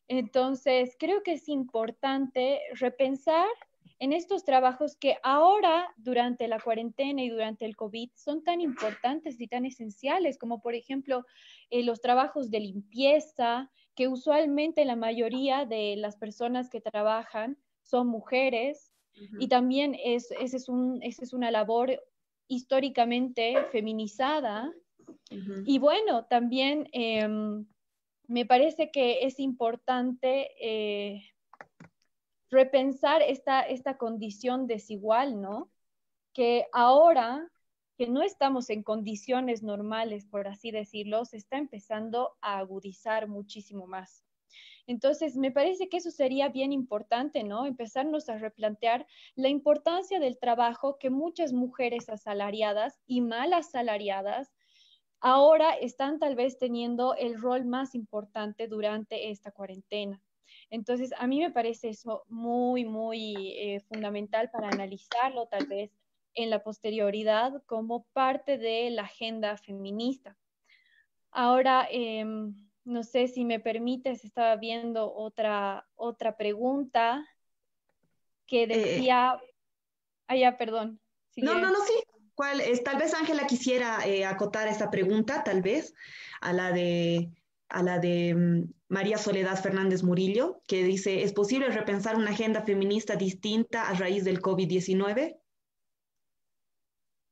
[0.08, 3.48] Entonces, creo que es importante repensar
[4.00, 9.40] en estos trabajos que ahora, durante la cuarentena y durante el COVID, son tan importantes
[9.40, 11.26] y tan esenciales, como por ejemplo
[11.70, 18.08] eh, los trabajos de limpieza, que usualmente la mayoría de las personas que trabajan son
[18.08, 18.92] mujeres,
[19.40, 22.04] y también es, esa es, un, es una labor
[22.50, 24.74] históricamente feminizada.
[25.66, 26.90] Y bueno, también...
[26.92, 27.66] Em,
[28.28, 31.24] me parece que es importante eh,
[32.50, 35.72] repensar esta, esta condición desigual, ¿no?
[36.34, 37.52] Que ahora
[37.98, 43.88] que no estamos en condiciones normales, por así decirlo, se está empezando a agudizar muchísimo
[43.88, 44.26] más.
[44.88, 47.66] Entonces, me parece que eso sería bien importante, ¿no?
[47.66, 54.54] Empezarnos a replantear la importancia del trabajo que muchas mujeres asalariadas y mal asalariadas
[55.26, 60.22] ahora están tal vez teniendo el rol más importante durante esta cuarentena.
[60.70, 65.90] Entonces, a mí me parece eso muy, muy eh, fundamental para analizarlo tal vez
[66.36, 70.38] en la posterioridad como parte de la agenda feminista.
[71.32, 72.54] Ahora, em,
[72.84, 77.26] no sé si me permites, estaba viendo otra, otra pregunta
[78.46, 79.42] que eh, decía,
[80.28, 81.00] ah, ya, perdón.
[81.38, 81.96] no, no, no, sí,
[82.36, 85.94] Tal vez Ángela quisiera eh, acotar esta pregunta, tal vez,
[86.42, 87.32] a la de,
[88.36, 93.94] mm, María Soledad Fernández Murillo, que dice, ¿es posible repensar una agenda feminista distinta a
[93.94, 95.40] raíz del COVID-19?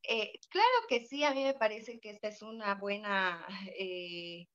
[0.06, 3.46] Eh, claro que sí, a mí me parece que este es una buena,
[3.78, 4.48] eh,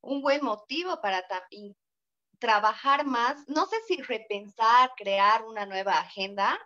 [0.00, 1.26] un buen motivo para
[2.38, 6.58] trabajar más, no sé si repensar, crear una nueva agenda,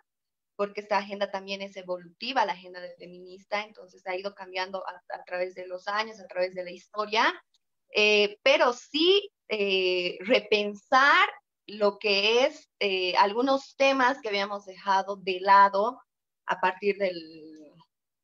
[0.61, 5.23] porque esta agenda también es evolutiva, la agenda del feminista, entonces ha ido cambiando a,
[5.23, 7.33] través de los años, a través de la historia,
[7.95, 11.27] eh, pero sí eh, repensar
[11.65, 15.99] lo que es eh, algunos temas que habíamos dejado de lado
[16.45, 17.73] a partir del,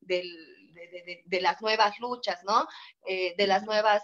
[0.02, 2.68] de, las nuevas luchas, ¿no?
[3.04, 4.04] de las nuevas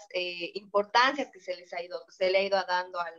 [0.54, 3.14] importancias que se les ha ido, se le ha ido dando al,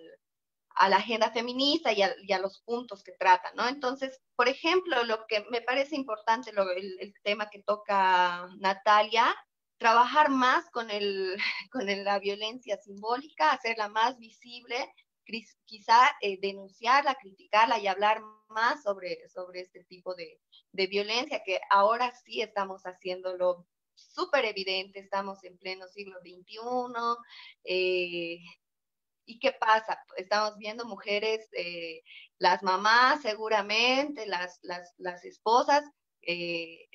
[0.76, 3.68] a la agenda feminista y a, los puntos que trata, ¿no?
[3.68, 9.34] Entonces, por ejemplo, lo que me parece importante, el, tema que toca Natalia,
[9.78, 10.88] trabajar más con,
[11.74, 14.92] la violencia simbólica, hacerla más visible,
[15.66, 19.18] quizá eh, denunciarla, criticarla y hablar más sobre,
[19.54, 20.40] este tipo de,
[20.88, 23.66] violencia, que ahora sí estamos haciéndolo
[23.96, 26.58] súper evidente, estamos en pleno siglo XXI,
[29.26, 30.00] ¿Y qué pasa?
[30.18, 32.04] Estamos viendo mujeres, eh,
[32.38, 35.84] las mamás seguramente, las, las, las esposas,
[36.22, 36.88] eh,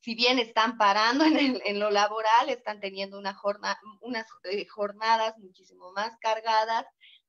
[0.00, 5.36] si bien están parando en, en, lo laboral, están teniendo una jornada, unas eh, jornadas
[5.38, 6.86] muchísimo más cargadas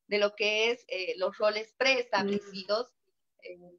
[0.07, 0.86] de lo que es
[1.17, 2.91] los roles preestablecidos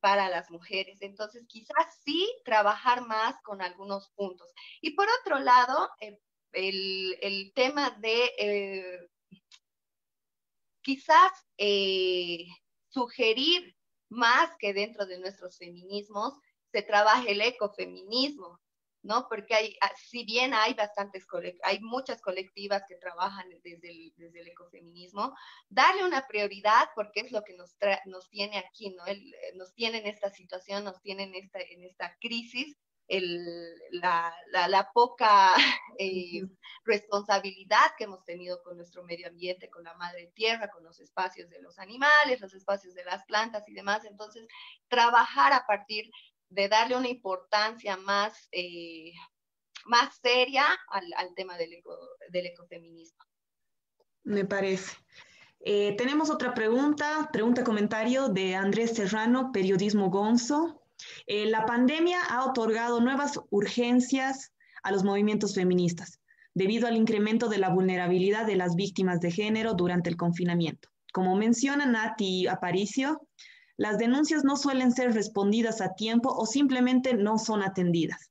[0.00, 0.98] para las mujeres.
[1.02, 4.48] Entonces, quizás sí trabajar más con algunos puntos.
[4.80, 5.90] Y por otro lado,
[6.52, 9.09] el, el, tema de
[10.82, 12.46] quizás eh,
[12.88, 13.76] sugerir
[14.08, 16.34] más que dentro de nuestros feminismos
[16.72, 18.60] se trabaje el ecofeminismo,
[19.02, 19.26] ¿no?
[19.28, 21.26] Porque ah, si bien hay bastantes,
[21.62, 25.34] hay muchas colectivas que trabajan desde el, desde el ecofeminismo,
[25.68, 27.76] darle una prioridad porque es lo que nos,
[28.06, 29.06] nos tiene aquí, ¿no?
[29.06, 32.76] Eh, nos tiene en esta situación, nos tiene en esta, en esta crisis
[33.10, 33.44] el,
[33.90, 34.32] la,
[34.68, 35.52] la, poca
[35.98, 36.42] eh,
[36.84, 41.50] responsabilidad que hemos tenido con nuestro medio ambiente, con la madre tierra, con los espacios
[41.50, 44.04] de los animales, los espacios de las plantas y demás.
[44.04, 44.46] Entonces,
[44.88, 46.10] trabajar a partir
[46.48, 49.12] de darle una importancia más, eh,
[49.84, 51.98] más seria al, al tema del, eco,
[52.30, 53.24] del ecofeminismo.
[54.22, 54.96] Me parece.
[55.62, 60.79] Eh, tenemos otra pregunta, pregunta comentario de Andrés Serrano, Periodismo Gonzo.
[61.26, 64.52] Eh, la pandemia ha otorgado nuevas urgencias
[64.82, 66.20] a los movimientos feministas
[66.54, 70.88] debido al incremento de la vulnerabilidad de las víctimas de género durante el confinamiento.
[71.12, 73.26] Como menciona Nati Aparicio,
[73.76, 78.30] las denuncias no suelen ser respondidas a tiempo o simplemente no son atendidas.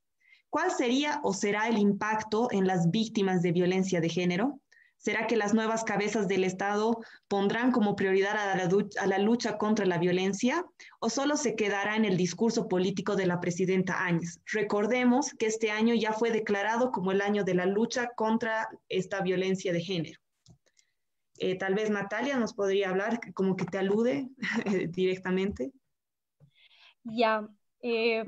[0.49, 4.59] ¿Cuál sería o será el impacto en las víctimas de violencia de género?
[4.99, 9.97] ¿Será que las nuevas cabezas del Estado pondrán como prioridad a la, lucha contra la
[9.97, 10.65] violencia
[10.99, 14.41] o solo se quedará en el discurso político de la presidenta Áñez?
[14.51, 19.21] Recordemos que este año ya fue declarado como el año de la lucha contra esta
[19.21, 20.19] violencia de género.
[21.37, 24.27] Eh, tal vez Natalia nos podría hablar, como que te alude
[24.89, 25.71] directamente.
[27.05, 27.47] Ya,
[27.81, 28.25] eh,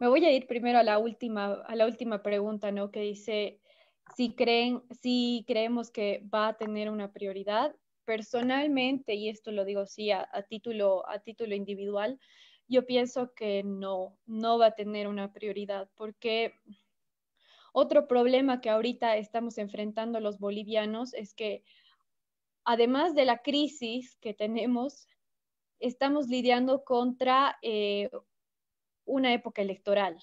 [0.00, 2.90] me voy a ir primero a la última, a la última pregunta, ¿no?
[2.90, 3.59] Que dice,
[4.20, 7.74] si creen, si creemos que va a tener una prioridad.
[8.04, 12.20] Personalmente, y esto lo digo sí a, título, a título individual,
[12.68, 16.52] yo pienso que no, no va a tener una prioridad, porque
[17.72, 21.64] otro problema que ahorita estamos enfrentando los bolivianos es que
[22.64, 25.08] además de la crisis que tenemos,
[25.78, 28.10] estamos lidiando contra eh,
[29.06, 30.22] una época electoral,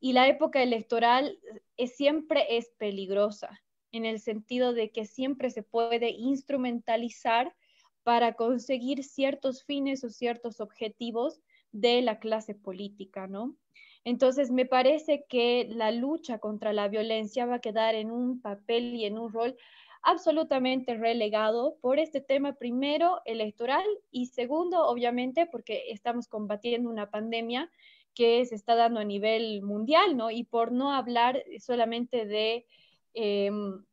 [0.00, 1.38] y la época electoral
[1.86, 7.54] siempre es peligrosa, en el sentido de que siempre se puede instrumentalizar
[8.02, 11.40] para conseguir ciertos fines o ciertos objetivos
[11.72, 13.56] de la clase política, ¿no?
[14.04, 18.94] Entonces, me parece que la lucha contra la violencia va a quedar en un papel
[18.94, 19.56] y en un rol
[20.02, 27.70] absolutamente relegado por este tema, primero, electoral y segundo, obviamente, porque estamos combatiendo una pandemia
[28.14, 30.30] que se está dando a nivel mundial, ¿no?
[30.30, 32.66] Y por no hablar solamente de
[33.14, 33.84] em,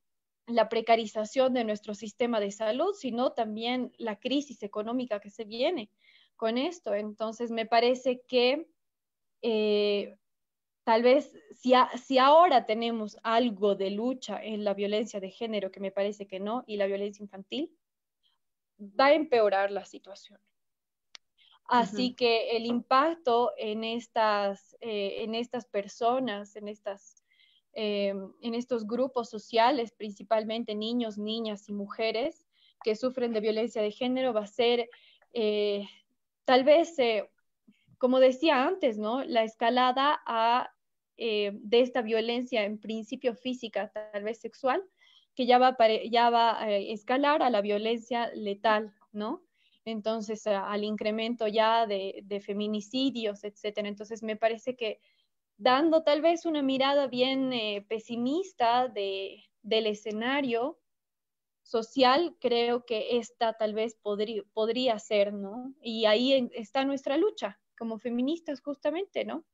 [0.48, 5.90] la precarización de nuestro sistema de salud, sino también la crisis económica que se viene
[6.36, 6.94] con esto.
[6.94, 8.68] Entonces, me parece que
[9.42, 10.18] eh,
[10.84, 15.80] tal vez si, si, ahora tenemos algo de lucha en la violencia de género, que
[15.80, 17.72] me parece que no, y la violencia infantil,
[18.80, 20.40] va a empeorar la situación.
[21.68, 27.24] Así que el impacto en estas, eh, en estas personas, en, estas,
[27.74, 32.46] eh, en estos grupos sociales, principalmente niños, niñas y mujeres
[32.84, 34.90] que sufren de violencia de género, va a ser
[35.34, 35.88] eh,
[36.44, 36.96] tal vez,
[37.98, 39.24] como decía antes, ¿no?
[39.24, 40.72] La escalada a,
[41.18, 44.84] de esta violencia en principio física, tal vez sexual,
[45.34, 45.76] que ya va,
[46.12, 49.45] ya va a escalar a la violencia letal, ¿no?
[49.86, 53.88] Entonces al incremento ya de, feminicidios, etcétera.
[53.88, 55.00] Entonces me parece que
[55.58, 60.80] dando tal vez una mirada bien eh, pesimista del escenario
[61.62, 65.74] social, creo que esta tal vez podría, podría ser, ¿no?
[65.82, 69.46] Y ahí está nuestra lucha como feministas justamente, ¿no?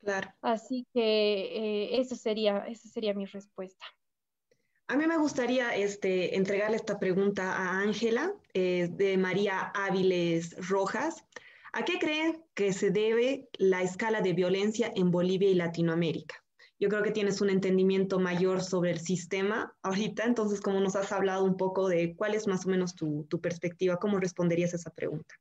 [0.00, 0.32] Claro.
[0.40, 3.84] Así que eh, esa, sería, esa sería mi respuesta.
[4.90, 11.24] A mí me gustaría este, entregarle esta pregunta a Ángela, eh, de María Áviles Rojas.
[11.72, 16.44] ¿A qué cree que se debe la escala de violencia en Bolivia y Latinoamérica?
[16.80, 21.12] Yo creo que tienes un entendimiento mayor sobre el sistema ahorita, entonces, como nos has
[21.12, 24.90] hablado un poco de cuál es más o menos tu, perspectiva, ¿cómo responderías a esa
[24.90, 25.36] pregunta?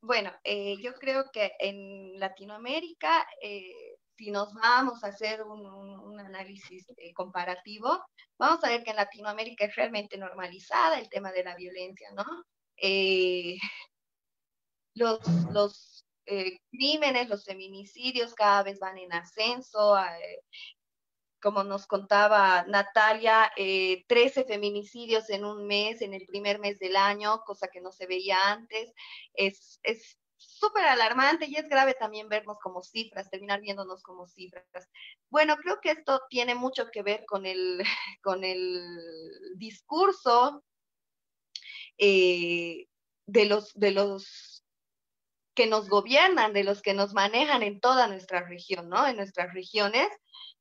[0.00, 6.88] Bueno, eh, yo creo que en Latinoamérica eh, si nos vamos a hacer un, análisis
[6.96, 8.02] eh, comparativo,
[8.38, 12.24] vamos a ver que en Latinoamérica es realmente normalizada el tema de la violencia, ¿no?
[12.76, 13.56] Eh,
[14.94, 15.20] los,
[15.52, 19.96] los eh, crímenes, los feminicidios cada vez van en ascenso.
[21.42, 27.42] como nos contaba Natalia, 13 feminicidios en un mes, en el primer mes del año,
[27.44, 28.92] cosa que no se veía antes.
[29.34, 34.66] Es, es súper alarmante y es grave también vernos como cifras, terminar viéndonos como cifras.
[35.30, 37.82] Bueno, creo que esto tiene mucho que ver con el,
[38.22, 38.80] con el
[39.56, 40.64] discurso
[41.98, 42.88] eh,
[43.26, 44.64] de, los, de los
[45.54, 49.06] que nos gobiernan, de los que nos manejan en toda nuestra región, ¿no?
[49.06, 50.08] En nuestras regiones.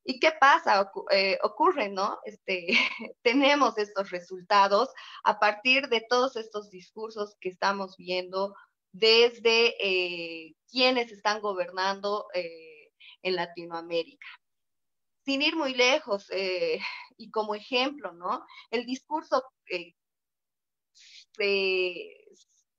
[0.05, 0.91] ¿Y qué pasa?
[1.11, 2.19] Eh, ocurre, ¿no?
[2.25, 2.67] Este,
[3.23, 4.89] tenemos estos resultados
[5.23, 8.53] a partir de todos estos discursos que estamos viendo
[8.93, 12.91] desde eh, quienes están gobernando eh,
[13.23, 14.27] en Latinoamérica.
[15.25, 16.79] Sin ir muy lejos, eh,
[17.17, 18.45] y como ejemplo, ¿no?
[18.69, 19.43] El discurso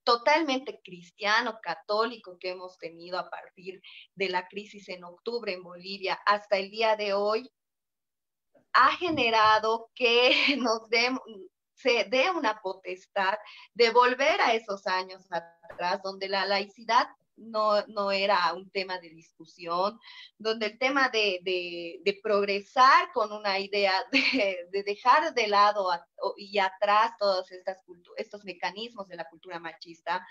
[0.04, 3.80] totalmente cristiano, católico que hemos tenido a partir
[4.14, 7.50] de la crisis en octubre en Bolivia hasta el día de hoy,
[8.74, 10.88] ha generado que nos
[11.74, 13.36] se dé una potestad
[13.72, 15.26] de volver a esos años
[16.02, 19.98] donde la laicidad no, no era un tema de discusión,
[20.38, 25.88] donde el tema de, de, progresar con una idea de, de dejar de lado
[26.36, 27.78] y atrás todos estas
[28.16, 30.24] estos mecanismos de la cultura machista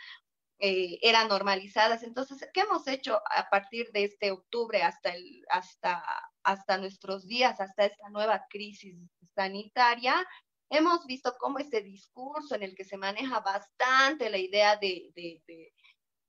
[0.59, 2.03] eh, eran normalizadas.
[2.03, 6.01] Entonces, ¿qué hemos hecho a partir de este octubre hasta, el, hasta,
[6.43, 8.95] hasta nuestros días, hasta esta nueva crisis
[9.35, 10.25] sanitaria?
[10.73, 15.73] Hemos visto cómo este discurso en el que se maneja bastante la idea de, de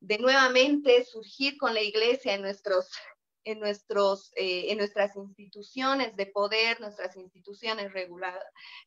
[0.06, 2.90] de nuevamente surgir con la iglesia en nuestros
[3.46, 7.92] en, nuestros, eh, en nuestras instituciones de poder, nuestras instituciones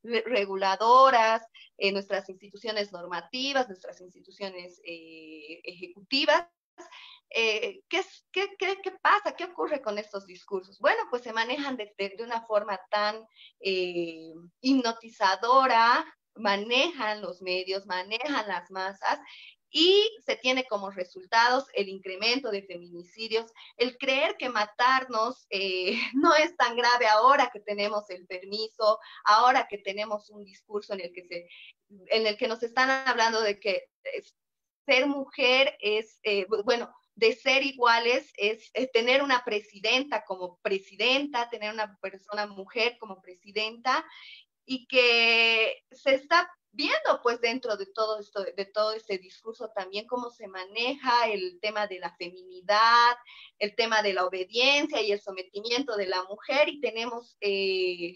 [0.02, 1.44] reguladoras,
[1.78, 6.48] en nuestras instituciones normativas, nuestras instituciones eh, ejecutivas.
[7.30, 8.02] Eh, ¿qué,
[8.32, 9.36] qué, qué, qué, pasa?
[9.36, 10.80] ¿Qué ocurre con estos discursos?
[10.80, 13.26] Bueno, pues se manejan de, de una forma tan
[13.60, 16.06] hipnotizadora,
[16.36, 19.20] manejan los medios, manejan las masas
[19.70, 26.36] y se tiene como resultados el incremento de feminicidios, el creer que matarnos eh, no
[26.36, 31.14] es tan grave ahora que tenemos el permiso, ahora que tenemos un discurso en el
[31.14, 31.50] que, se,
[31.90, 33.84] en el que nos están hablando de que
[34.86, 41.74] ser mujer es, eh, bueno, de ser iguales es, tener una presidenta como presidenta, tener
[41.74, 44.06] una persona mujer como presidenta
[44.66, 50.06] y que se está viendo pues dentro de todo esto, de todo este discurso también
[50.06, 53.16] cómo se maneja el tema de la feminidad,
[53.58, 58.14] el tema de la obediencia y el sometimiento de la mujer y tenemos eh,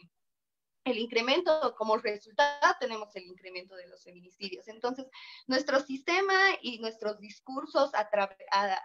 [0.84, 4.68] el incremento, como resultado tenemos el incremento de los feminicidios.
[4.68, 5.08] Entonces,
[5.48, 7.92] nuestro sistema y nuestros discursos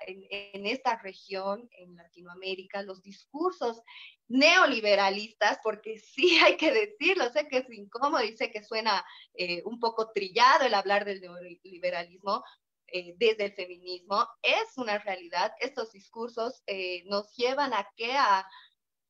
[0.07, 3.83] en, esta región, en Latinoamérica, los discursos
[4.29, 9.05] neoliberalistas, porque sí hay que decirlo, sé que es incómodo y sé que suena
[9.35, 12.45] eh, un poco trillado el hablar del neoliberalismo,
[12.89, 15.53] eh, desde el feminismo, es una realidad.
[15.59, 18.13] Estos discursos eh, nos llevan a que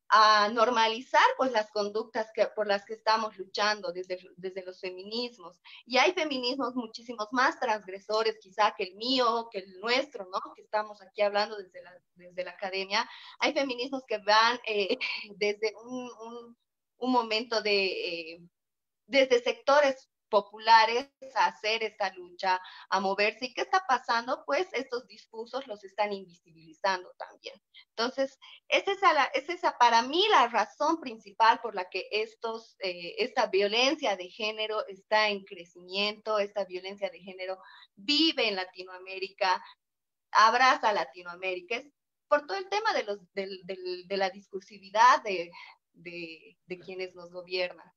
[0.09, 5.59] a normalizar pues las conductas que, por las que estamos luchando desde, desde los feminismos.
[5.85, 10.39] Y hay feminismos muchísimos más transgresores quizá que el mío, que el nuestro, ¿no?
[10.55, 13.09] Que estamos aquí hablando desde la, desde la academia.
[13.39, 14.97] Hay feminismos que van eh,
[15.35, 16.57] desde un, un,
[16.97, 17.85] un, momento de...
[17.85, 18.41] Eh,
[19.09, 22.59] desde sectores populares a hacer esta lucha,
[22.89, 23.45] a moverse.
[23.45, 24.43] ¿Y qué está pasando?
[24.45, 27.55] Pues estos discursos los están invisibilizando también.
[27.89, 28.37] Entonces,
[28.67, 33.15] esa es, la, es esa para mí la razón principal por la que estos, eh,
[33.19, 37.57] esta violencia de género está en crecimiento, esta violencia de género
[37.95, 39.63] vive en Latinoamérica,
[40.31, 41.77] abraza Latinoamérica.
[41.77, 41.87] Es
[42.27, 45.49] por todo el tema de, los, de, de, de la discursividad de,
[45.97, 47.91] de, quienes nos gobiernan.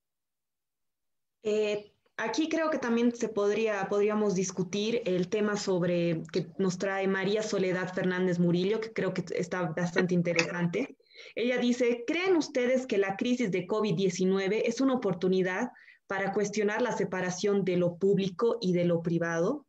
[1.43, 7.09] Eh, Aquí creo que también se podría, podríamos discutir el tema sobre que nos trae
[7.09, 10.99] María Soledad Fernández Murillo, que creo que está bastante interesante.
[11.35, 15.71] Ella dice, ¿creen ustedes que la crisis de COVID-19 es una oportunidad
[16.07, 19.67] para cuestionar la separación de lo público y de lo privado?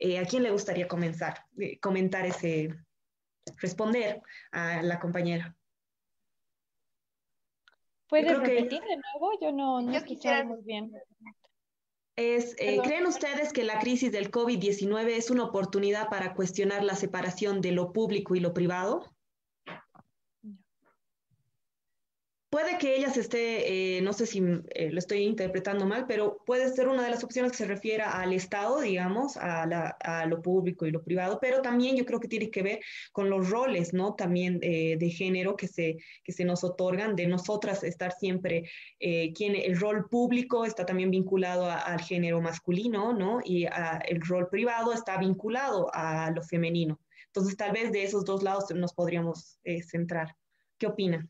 [0.00, 2.74] Eh, ¿A quién le gustaría comenzar, eh, comentar ese,
[3.58, 5.56] responder a la compañera?
[8.08, 9.32] ¿Puedes repetir de nuevo?
[9.40, 10.92] Yo no, no quisiera muy bien.
[12.16, 16.96] Es, eh, ¿Creen ustedes que la crisis del COVID-19 es una oportunidad para cuestionar la
[16.96, 19.04] separación de lo público y lo privado?
[22.50, 26.42] Puede que ella se esté, eh, no sé si eh, lo estoy interpretando mal, pero
[26.46, 29.66] puede ser una de las opciones que se refiera al Estado, digamos, a,
[30.26, 32.80] lo público y lo privado, pero también yo creo que tiene que ver
[33.12, 34.14] con los roles, ¿no?
[34.14, 39.54] También eh, de género que se, que se nos otorgan, de nosotras estar siempre, quien,
[39.54, 43.40] el rol público está también vinculado al género masculino, ¿no?
[43.44, 46.98] Y el rol privado está vinculado a lo femenino.
[47.26, 50.34] Entonces, tal vez de esos dos lados nos podríamos centrar.
[50.78, 51.28] ¿Qué opina?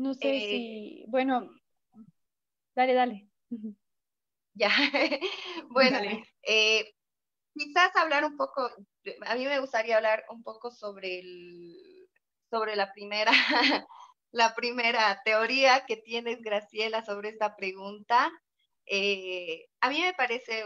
[0.00, 1.50] No sé eh, si, bueno,
[2.74, 3.28] dale, dale.
[4.54, 4.70] Ya,
[5.68, 5.98] bueno,
[6.42, 6.94] eh,
[7.54, 8.70] quizás hablar un poco,
[9.26, 12.08] a mí me gustaría hablar un poco sobre el,
[12.48, 13.30] sobre la primera,
[14.32, 18.32] la primera teoría que tienes, Graciela, sobre esta pregunta.
[18.86, 20.64] Eh, a mí me parece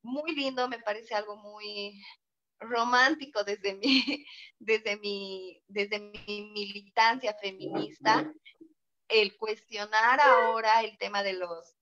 [0.00, 2.02] muy lindo, me parece algo muy
[2.58, 4.24] romántico desde mi,
[4.58, 8.32] desde mi, desde mi militancia feminista
[9.10, 11.76] el cuestionar ahora el tema de los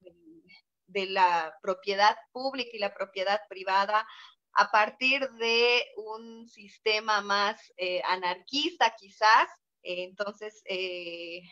[0.87, 4.07] de la propiedad pública y la propiedad privada
[4.53, 9.49] a partir de un sistema más eh, anarquista quizás.
[9.83, 11.43] entonces, eh,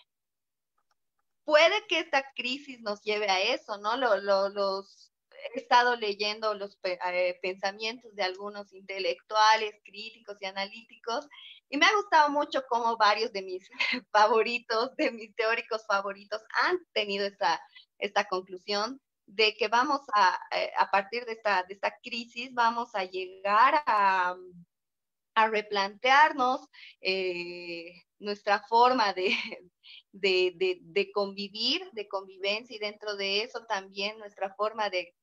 [1.44, 3.96] puede que esta crisis nos lleve a eso, ¿no?
[3.96, 5.12] los,
[5.54, 11.28] he estado leyendo los eh, pensamientos de algunos intelectuales, críticos y analíticos,
[11.68, 13.68] y me ha gustado mucho cómo varios de mis
[14.12, 17.60] favoritos, de mis teóricos favoritos, han tenido esta,
[17.98, 22.94] esta conclusión de que vamos a, eh, a partir de esta, de esta crisis, vamos
[22.94, 24.36] a llegar a,
[25.34, 26.68] a replantearnos
[27.00, 29.30] eh, nuestra forma de,
[30.12, 35.14] de, de, convivir, de convivencia y dentro de eso también nuestra forma de,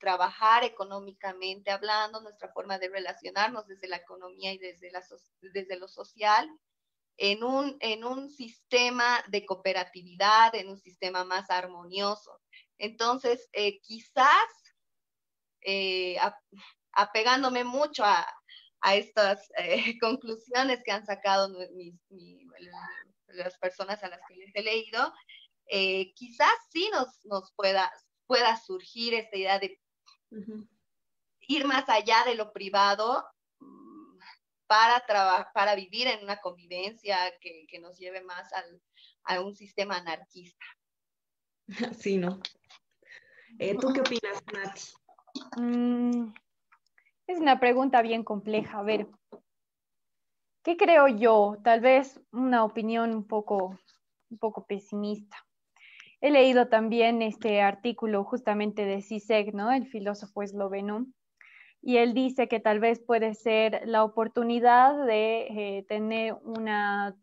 [0.00, 4.90] trabajar económicamente hablando, nuestra forma de relacionarnos desde la economía y desde,
[5.40, 6.48] desde lo social,
[7.18, 12.40] en un, en un sistema de cooperatividad, en un sistema más armonioso.
[12.78, 14.48] Entonces, eh, quizás
[15.62, 16.18] eh,
[16.92, 18.26] apegándome mucho a,
[18.92, 21.48] estas eh, conclusiones que han sacado
[23.28, 25.12] las personas a las que les he leído,
[26.14, 27.90] quizás sí nos, nos pueda,
[28.26, 29.80] pueda surgir esta idea de
[31.48, 33.24] ir más allá de lo privado
[33.60, 34.18] mm,
[34.66, 35.04] para,
[35.54, 38.82] para vivir en una convivencia que, que nos lleve más al,
[39.24, 40.64] a un sistema anarquista.
[41.98, 42.40] Sí, ¿no?
[43.58, 44.82] Eh, ¿Tú qué opinas, Nati?
[45.56, 46.32] Mm,
[47.26, 48.78] es una pregunta bien compleja.
[48.78, 49.08] A ver,
[50.62, 51.56] ¿qué creo yo?
[51.64, 53.78] Tal vez una opinión un poco,
[54.30, 55.45] un poco pesimista.
[56.20, 59.70] He leído también este artículo justamente de Zizek, ¿no?
[59.70, 61.06] El filósofo esloveno,
[61.86, 67.14] y él dice que tal vez puede ser la oportunidad de eh, tener una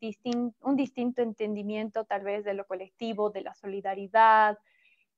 [0.62, 4.58] un distinto entendimiento tal vez de lo colectivo, de la solidaridad,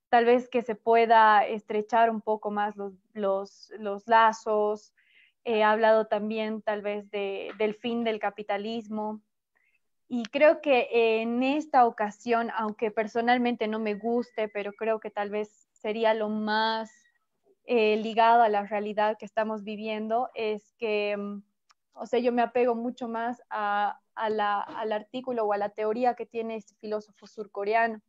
[0.10, 4.96] tal vez que se pueda estrechar un poco más los, los, los lazos.
[5.44, 9.22] He hablado también tal vez de, del fin del capitalismo.
[10.08, 10.88] Y creo que
[11.22, 16.30] en esta ocasión, aunque personalmente no me guste, pero creo que tal vez sería lo
[16.30, 16.92] más
[17.66, 21.44] eh, ligado a la realidad que estamos viviendo, es que, mm,
[21.94, 25.70] o sea, yo me apego mucho más a, a la, al artículo o a la
[25.70, 28.02] teoría que tiene este filósofo surcoreano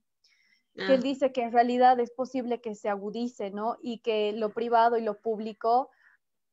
[0.77, 1.03] que él ah.
[1.03, 3.79] dice que en realidad es posible que se agudice, ¿no?
[3.81, 5.91] Y que lo privado y lo público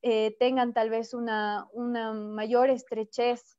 [0.01, 3.57] eh, tengan tal vez una, una mayor estrechez.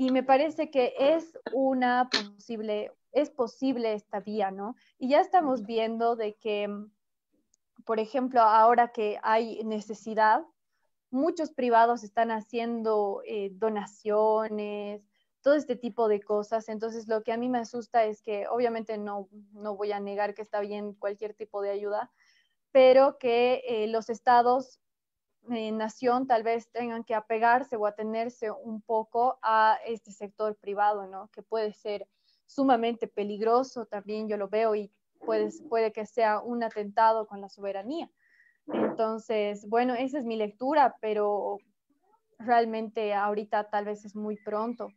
[0.00, 4.76] Y me parece que es una posible, es posible esta vía, ¿no?
[4.96, 6.68] Y ya estamos viendo de que,
[7.84, 10.44] por ejemplo, ahora que hay necesidad,
[11.10, 15.02] muchos privados están haciendo eh, donaciones,
[15.40, 16.68] todo este tipo de cosas.
[16.68, 20.32] Entonces, lo que a mí me asusta es que obviamente no, no voy a negar
[20.32, 22.12] que está bien cualquier tipo de ayuda,
[22.70, 24.78] pero que eh, los estados
[25.50, 31.06] en nación tal vez tengan que apegarse o atenerse un poco a este sector privado,
[31.06, 31.28] ¿no?
[31.28, 32.06] Que puede ser
[32.46, 34.90] sumamente peligroso, también yo lo veo y
[35.24, 38.10] puede, puede que sea un atentado con la soberanía.
[38.72, 41.58] Entonces, bueno, esa es mi lectura, pero
[42.38, 44.92] realmente ahorita tal vez es muy pronto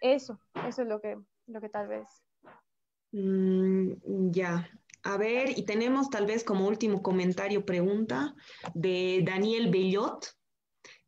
[0.00, 2.08] eso, eso es lo que, lo que tal vez.
[3.12, 4.68] Mm, ya.
[5.08, 8.34] A ver, y tenemos tal vez como último comentario, pregunta
[8.74, 10.36] de Daniel Bellot.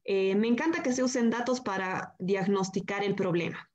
[0.05, 3.71] Eh, me encanta que se usen datos para diagnosticar el problema.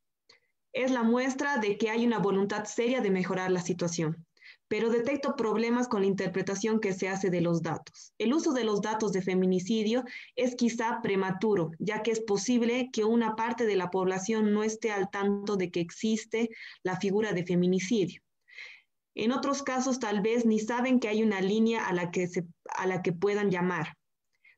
[0.73, 4.25] Es la muestra de que hay una voluntad seria de mejorar la situación
[4.67, 8.13] pero detecto problemas con la interpretación que se hace de los datos.
[8.17, 10.03] El uso de los datos de feminicidio
[10.35, 14.91] es quizá prematuro, ya que es posible que una parte de la población no esté
[14.91, 16.49] al tanto de que existe
[16.81, 18.24] la figura de feminicidio.
[19.15, 22.29] En otros casos, tal vez ni saben que hay una línea a la que,
[22.65, 23.97] a la que puedan llamar.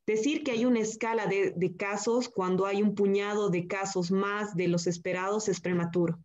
[0.08, 4.56] Decir que hay una escala de, de casos cuando hay un puñado de casos más
[4.56, 6.18] de los esperados es prematuro,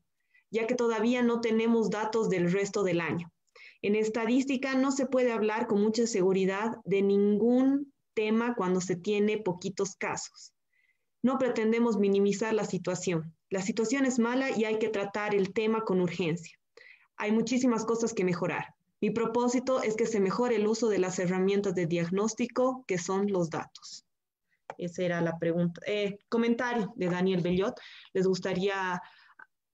[0.50, 3.30] ya que todavía no tenemos datos del resto del año.
[3.82, 9.38] En estadística no se puede hablar con mucha seguridad de ningún tema cuando se tiene
[9.38, 10.54] poquitos casos.
[11.22, 13.36] No pretendemos minimizar la situación.
[13.50, 16.56] La situación es mala y hay que tratar el tema con urgencia.
[17.16, 18.74] Hay muchísimas cosas que mejorar.
[19.01, 23.30] Mi propósito es que se mejore el uso de las herramientas de diagnóstico que son
[23.30, 24.06] los datos.
[24.78, 25.80] Esa era la pregunta.
[25.86, 27.78] Eh, comentario de Daniel Bellot.
[28.12, 29.01] Les gustaría,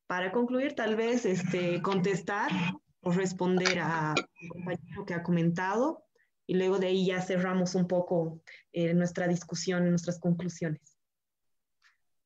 [0.06, 2.50] para concluir, tal vez este, contestar
[3.02, 4.14] responder a
[4.48, 6.04] compañero que ha comentado
[6.46, 8.40] y luego de ahí ya cerramos un poco
[8.72, 10.96] eh, nuestra discusión, nuestras conclusiones.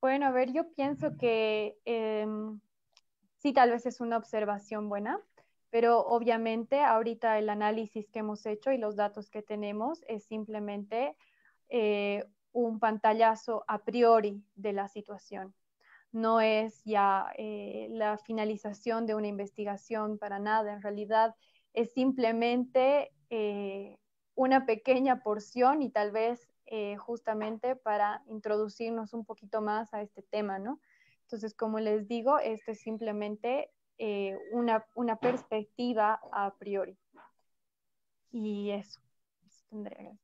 [0.01, 2.61] Bueno, a ver, yo pienso que em,
[3.43, 5.21] sí, tal vez es una observación buena,
[5.69, 11.17] pero obviamente ahorita el análisis que hemos hecho y los datos que tenemos es simplemente
[11.69, 15.55] eh, un pantallazo a priori de la situación.
[16.13, 21.35] no es ya eh, la finalización de una investigación para nada, en realidad
[21.73, 23.99] es simplemente eh,
[24.35, 26.49] una pequeña porción y tal vez
[26.99, 30.81] justamente para introducirnos un poquito más a este tema, ¿no?
[31.33, 33.71] Entonces, como les digo, esto es simplemente
[34.53, 36.99] una, una, perspectiva a priori.
[38.31, 39.01] Y eso,
[39.47, 40.17] eso tendría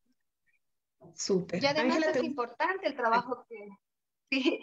[1.15, 1.63] Súper.
[1.63, 3.69] Y además es importante el trabajo que,
[4.31, 4.61] Sí,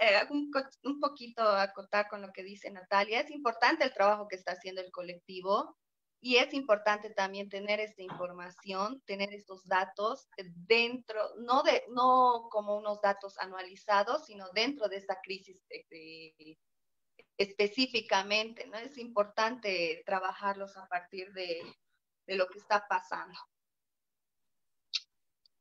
[0.00, 3.20] eh, un, poquito acotar con lo que dice Natalia.
[3.20, 5.76] Es importante el trabajo que está haciendo el colectivo
[6.24, 12.76] y es importante también tener esta información, tener estos datos dentro, no, de, no como
[12.76, 15.60] unos datos anualizados, sino dentro de esta crisis
[17.36, 18.68] específicamente.
[18.68, 18.78] ¿no?
[18.78, 21.60] Es importante trabajarlos a partir de,
[22.28, 23.36] de lo que está pasando.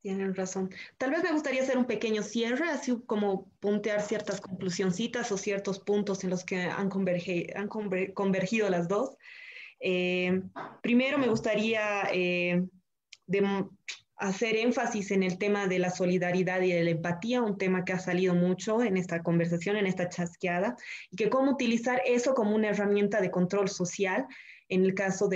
[0.03, 0.69] Tienen razón.
[0.99, 5.79] Tal vez me gustaría hacer un pequeño cierre, así como puntear ciertas conclusioncitas o ciertos
[5.79, 7.67] puntos en los que han, han
[8.13, 9.17] convergido las dos.
[9.82, 10.44] Eh,
[10.82, 12.64] primero me gustaría eh,
[14.18, 17.94] hacer énfasis en el tema de la solidaridad y de la empatía, un tema que
[17.94, 20.78] ha salido mucho en esta conversación, en esta chasqueada,
[21.10, 24.28] y que cómo utilizar eso como una herramienta de control social
[24.70, 25.28] en el caso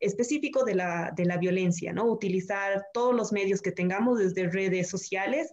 [0.00, 2.06] específico de la, de la violencia, ¿no?
[2.06, 5.52] Utilizar todos los medios que tengamos, desde redes sociales,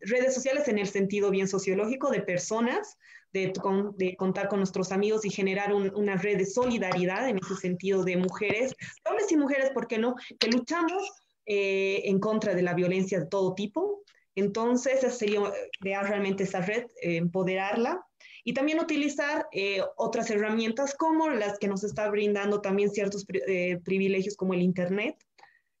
[0.00, 2.96] redes sociales en el sentido bien sociológico de personas,
[3.34, 8.16] de, contar con nuestros amigos y generar una red de solidaridad en ese sentido de
[8.16, 8.74] mujeres,
[9.04, 10.14] hombres y mujeres, ¿por qué no?
[10.38, 11.02] Que luchamos
[11.46, 14.02] eh, en contra de la violencia de todo tipo.
[14.36, 15.40] Entonces, sería
[15.80, 18.04] crear realmente esa red, eh, empoderarla
[18.44, 23.80] y también utilizar eh, otras herramientas como las que nos está brindando también ciertos eh,
[23.84, 25.16] privilegios como el Internet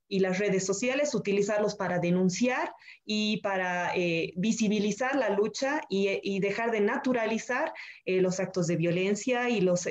[0.08, 2.72] y las redes sociales, utilizarlos para denunciar
[3.04, 7.72] y para eh, visibilizar la lucha y, dejar de naturalizar
[8.04, 9.88] los actos de violencia y los,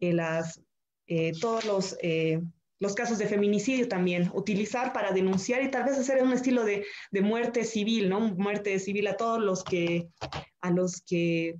[0.00, 0.60] las,
[1.40, 1.96] todos los
[2.84, 6.84] los casos de feminicidio también, utilizar para denunciar y tal vez hacer un estilo de,
[7.10, 8.20] de, muerte civil, ¿no?
[8.20, 10.08] Muerte civil a todos los que,
[10.60, 11.56] a los que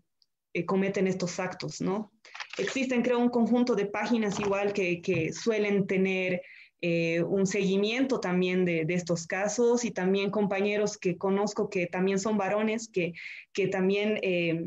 [0.52, 2.12] eh, cometen estos actos, ¿no?
[2.58, 6.42] Existen, creo, un conjunto de páginas igual que, que suelen tener
[6.86, 12.36] eh, un seguimiento también de, estos casos y también compañeros que conozco que también son
[12.36, 13.14] varones, que,
[13.54, 14.66] que también, eh,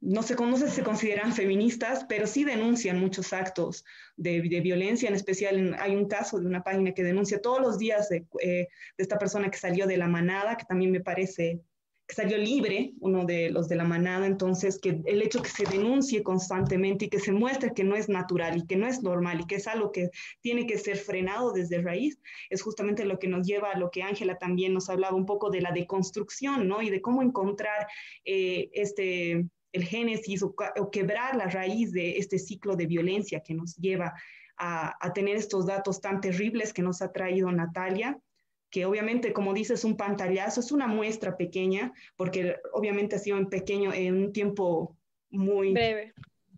[0.00, 3.84] no, sé, no si se consideran feministas, pero sí denuncian muchos actos
[4.16, 8.08] de, violencia, en especial hay un caso de una página que denuncia todos los días
[8.08, 11.60] de, de esta persona que salió de la manada, que también me parece
[12.14, 16.22] salió libre, uno de los de la manada, entonces que el hecho que se denuncie
[16.22, 19.46] constantemente y que se muestre que no es natural y que no es normal y
[19.46, 20.10] que es algo que
[20.40, 22.18] tiene que ser frenado desde raíz,
[22.48, 25.50] es justamente lo que nos lleva a lo que Ángela también nos hablaba un poco
[25.50, 26.80] de la deconstrucción, ¿no?
[26.80, 27.86] Y de cómo encontrar
[28.24, 30.54] eh, este, el génesis o,
[30.90, 34.14] quebrar la raíz de este ciclo de violencia que nos lleva
[34.56, 38.18] a, a tener estos datos tan terribles que nos ha traído Natalia
[38.70, 43.48] que obviamente, como dices, un pantallazo, es una muestra pequeña, porque obviamente ha sido en
[43.48, 44.96] pequeño, en un tiempo
[45.30, 46.12] muy breve.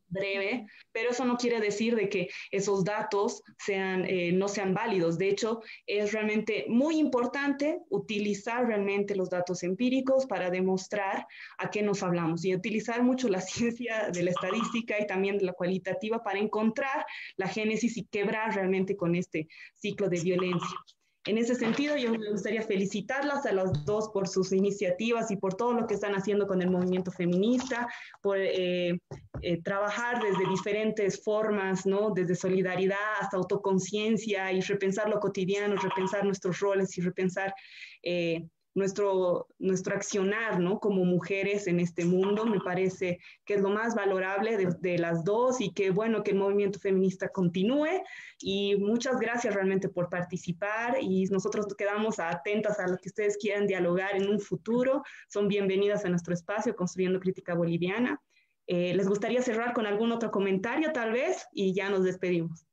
[0.08, 5.18] breve, pero eso no quiere decir de que esos datos sean, eh, no sean válidos.
[5.18, 11.26] De hecho, es realmente muy importante utilizar realmente los datos empíricos para demostrar
[11.58, 15.44] a qué nos hablamos y utilizar mucho la ciencia de la estadística y también de
[15.44, 17.06] la cualitativa para encontrar
[17.36, 20.76] la génesis y quebrar realmente con este ciclo de violencia.
[21.26, 25.54] En ese sentido, yo me gustaría felicitarlas a las dos por sus iniciativas y por
[25.54, 27.86] todo lo que están haciendo con el movimiento feminista,
[28.22, 28.98] por eh,
[29.42, 32.10] eh, trabajar desde diferentes formas, ¿no?
[32.10, 37.54] Desde solidaridad hasta autoconciencia y repensar lo cotidiano, repensar nuestros roles y repensar
[38.02, 40.78] eh, nuestro, nuestro accionar, ¿no?
[40.78, 45.60] Como mujeres en este mundo, me parece que es lo más valorable de, las dos
[45.60, 48.02] y que bueno que el movimiento feminista continúe
[48.38, 53.66] y muchas gracias realmente por participar y nosotros quedamos atentas a lo que ustedes quieran
[53.66, 58.20] dialogar en un futuro, son bienvenidas a nuestro espacio Construyendo Crítica Boliviana.
[58.66, 61.46] Eh, ¿Les gustaría cerrar con algún otro comentario tal vez?
[61.52, 62.66] Y ya nos despedimos.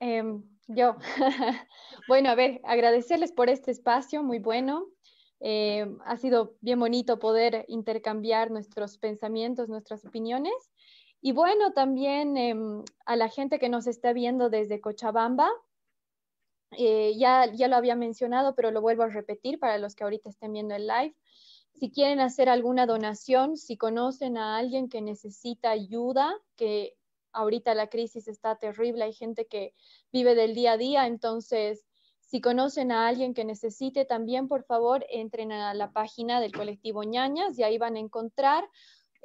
[0.00, 0.96] Em, yo,
[2.08, 4.86] bueno, a ver, agradecerles por este espacio muy bueno.
[5.40, 10.54] Eh, ha sido bien bonito poder intercambiar nuestros pensamientos, nuestras opiniones.
[11.20, 15.50] Y bueno, también em, a la gente que nos está viendo desde Cochabamba,
[16.72, 20.28] eh, ya, ya lo había mencionado, pero lo vuelvo a repetir para los que ahorita
[20.28, 21.14] estén viendo el live.
[21.72, 26.96] Si quieren hacer alguna donación, si conocen a alguien que necesita ayuda, que
[27.34, 29.74] ahorita la crisis está terrible, hay gente que
[30.12, 31.84] vive del día a día, entonces
[32.26, 37.02] Si conocen a alguien que necesite también, por favor, entren a la página del colectivo
[37.04, 38.64] ñañas y ahí van a encontrar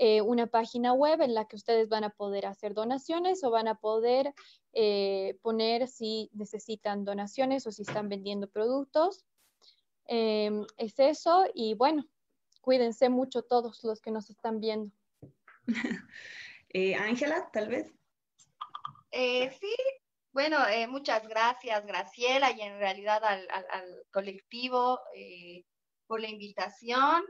[0.02, 3.68] eh, una página web en la que ustedes van a poder hacer donaciones o van
[3.68, 4.34] a poder
[4.72, 9.26] eh, poner si necesitan donaciones o si están vendiendo productos.
[10.06, 12.06] Em, es eso y bueno,
[12.62, 14.92] cuídense mucho todos los que nos están viendo.
[16.72, 17.99] Eh, Ángela, tal vez.
[19.12, 19.76] Sí,
[20.32, 20.58] bueno,
[20.90, 23.48] muchas gracias, Graciela, y en realidad al,
[24.12, 25.00] colectivo
[26.08, 27.24] por la invitación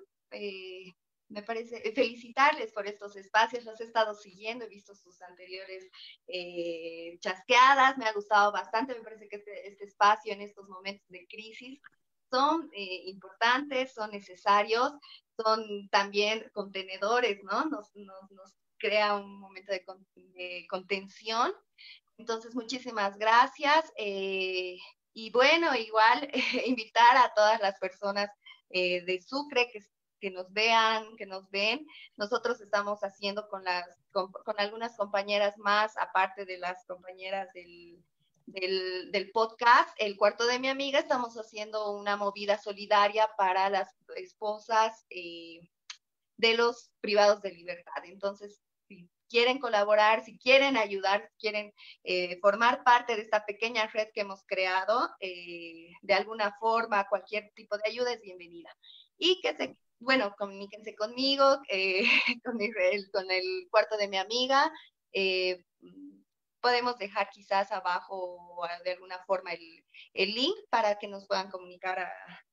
[1.29, 5.87] me parece eh, felicitarles por estos espacios, los he estado siguiendo, he visto sus anteriores
[6.27, 11.07] eh, chasqueadas, me ha gustado bastante, me parece que este, este espacio en estos momentos
[11.09, 11.79] de crisis
[12.31, 14.91] son eh, importantes, son necesarios,
[15.37, 17.65] son también contenedores, ¿no?
[17.65, 19.83] Nos, nos, nos crea un momento de,
[20.15, 21.53] de, contención.
[22.17, 23.91] Entonces, muchísimas gracias.
[23.97, 26.29] y bueno, igual
[26.65, 28.29] invitar a todas las personas
[28.69, 29.81] de Sucre que
[30.19, 31.87] que nos vean, que nos ven.
[32.17, 38.03] Nosotros estamos haciendo con las con, algunas compañeras más, aparte de las compañeras del,
[38.45, 45.05] del, podcast, El Cuarto de mi Amiga, estamos haciendo una movida solidaria para las esposas
[45.09, 45.69] eh,
[46.37, 48.03] de los privados de libertad.
[48.05, 48.61] Entonces,
[49.29, 51.73] quieren colaborar, si quieren ayudar, si quieren
[52.03, 57.51] eh, formar parte de esta pequeña red que hemos creado, eh, de alguna forma, cualquier
[57.55, 58.75] tipo de ayuda es bienvenida.
[59.17, 62.03] Y que se bueno, comuníquense conmigo, eh,
[62.45, 64.71] con, el, con, el, cuarto de mi amiga.
[66.61, 68.37] Podemos dejar quizás abajo
[68.83, 72.11] de alguna forma el, el, link para que nos puedan comunicar a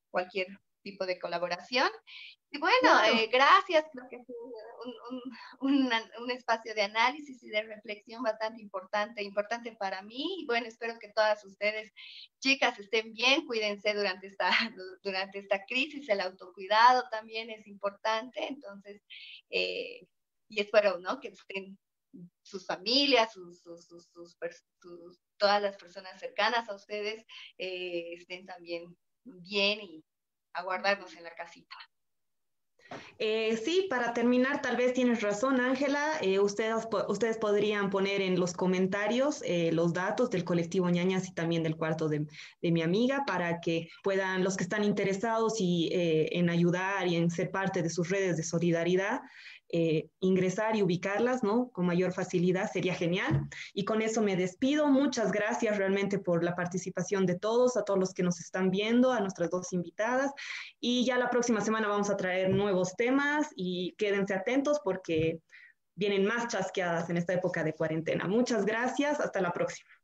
[0.09, 0.47] cualquier
[0.81, 1.89] tipo de colaboración.
[2.49, 4.35] Y bueno, eh, gracias, creo que fue
[5.59, 10.41] un, un, un, espacio de análisis y de reflexión bastante importante, importante para mí.
[10.41, 11.91] Y bueno, espero que todas ustedes,
[12.39, 14.49] chicas, estén bien, cuídense durante esta,
[15.03, 18.47] durante esta crisis, el autocuidado también es importante.
[18.47, 19.01] Entonces,
[19.49, 20.07] eh,
[20.47, 21.19] y espero, ¿no?
[21.19, 21.77] Que estén
[22.43, 24.37] sus familias, sus, sus, sus,
[25.37, 27.25] todas las personas cercanas a ustedes
[27.57, 30.05] eh, estén también bien y
[30.53, 31.75] aguardarnos en la casita.
[33.19, 36.13] Eh, sí, para terminar, tal vez tienes razón, Ángela.
[36.21, 41.33] Eh, ustedes, ustedes podrían poner en los comentarios eh, los datos del colectivo ñañas y
[41.33, 42.27] también del cuarto de,
[42.61, 47.31] de mi amiga para que puedan, los que están interesados y, en ayudar y en
[47.31, 49.21] ser parte de sus redes de solidaridad,
[49.69, 51.69] eh, ingresar y ubicarlas, ¿no?
[51.71, 53.49] Con mayor facilidad, sería genial.
[53.73, 54.87] Y con eso me despido.
[54.87, 59.11] Muchas gracias realmente por la participación de todos, a todos los que nos están viendo,
[59.11, 60.31] a nuestras dos invitadas.
[60.79, 65.41] Y ya la próxima semana vamos a traer nuevos temas y quédense atentos porque
[65.95, 68.27] vienen más chasqueadas en esta época de cuarentena.
[68.27, 69.19] Muchas gracias.
[69.19, 69.96] Hasta la próxima.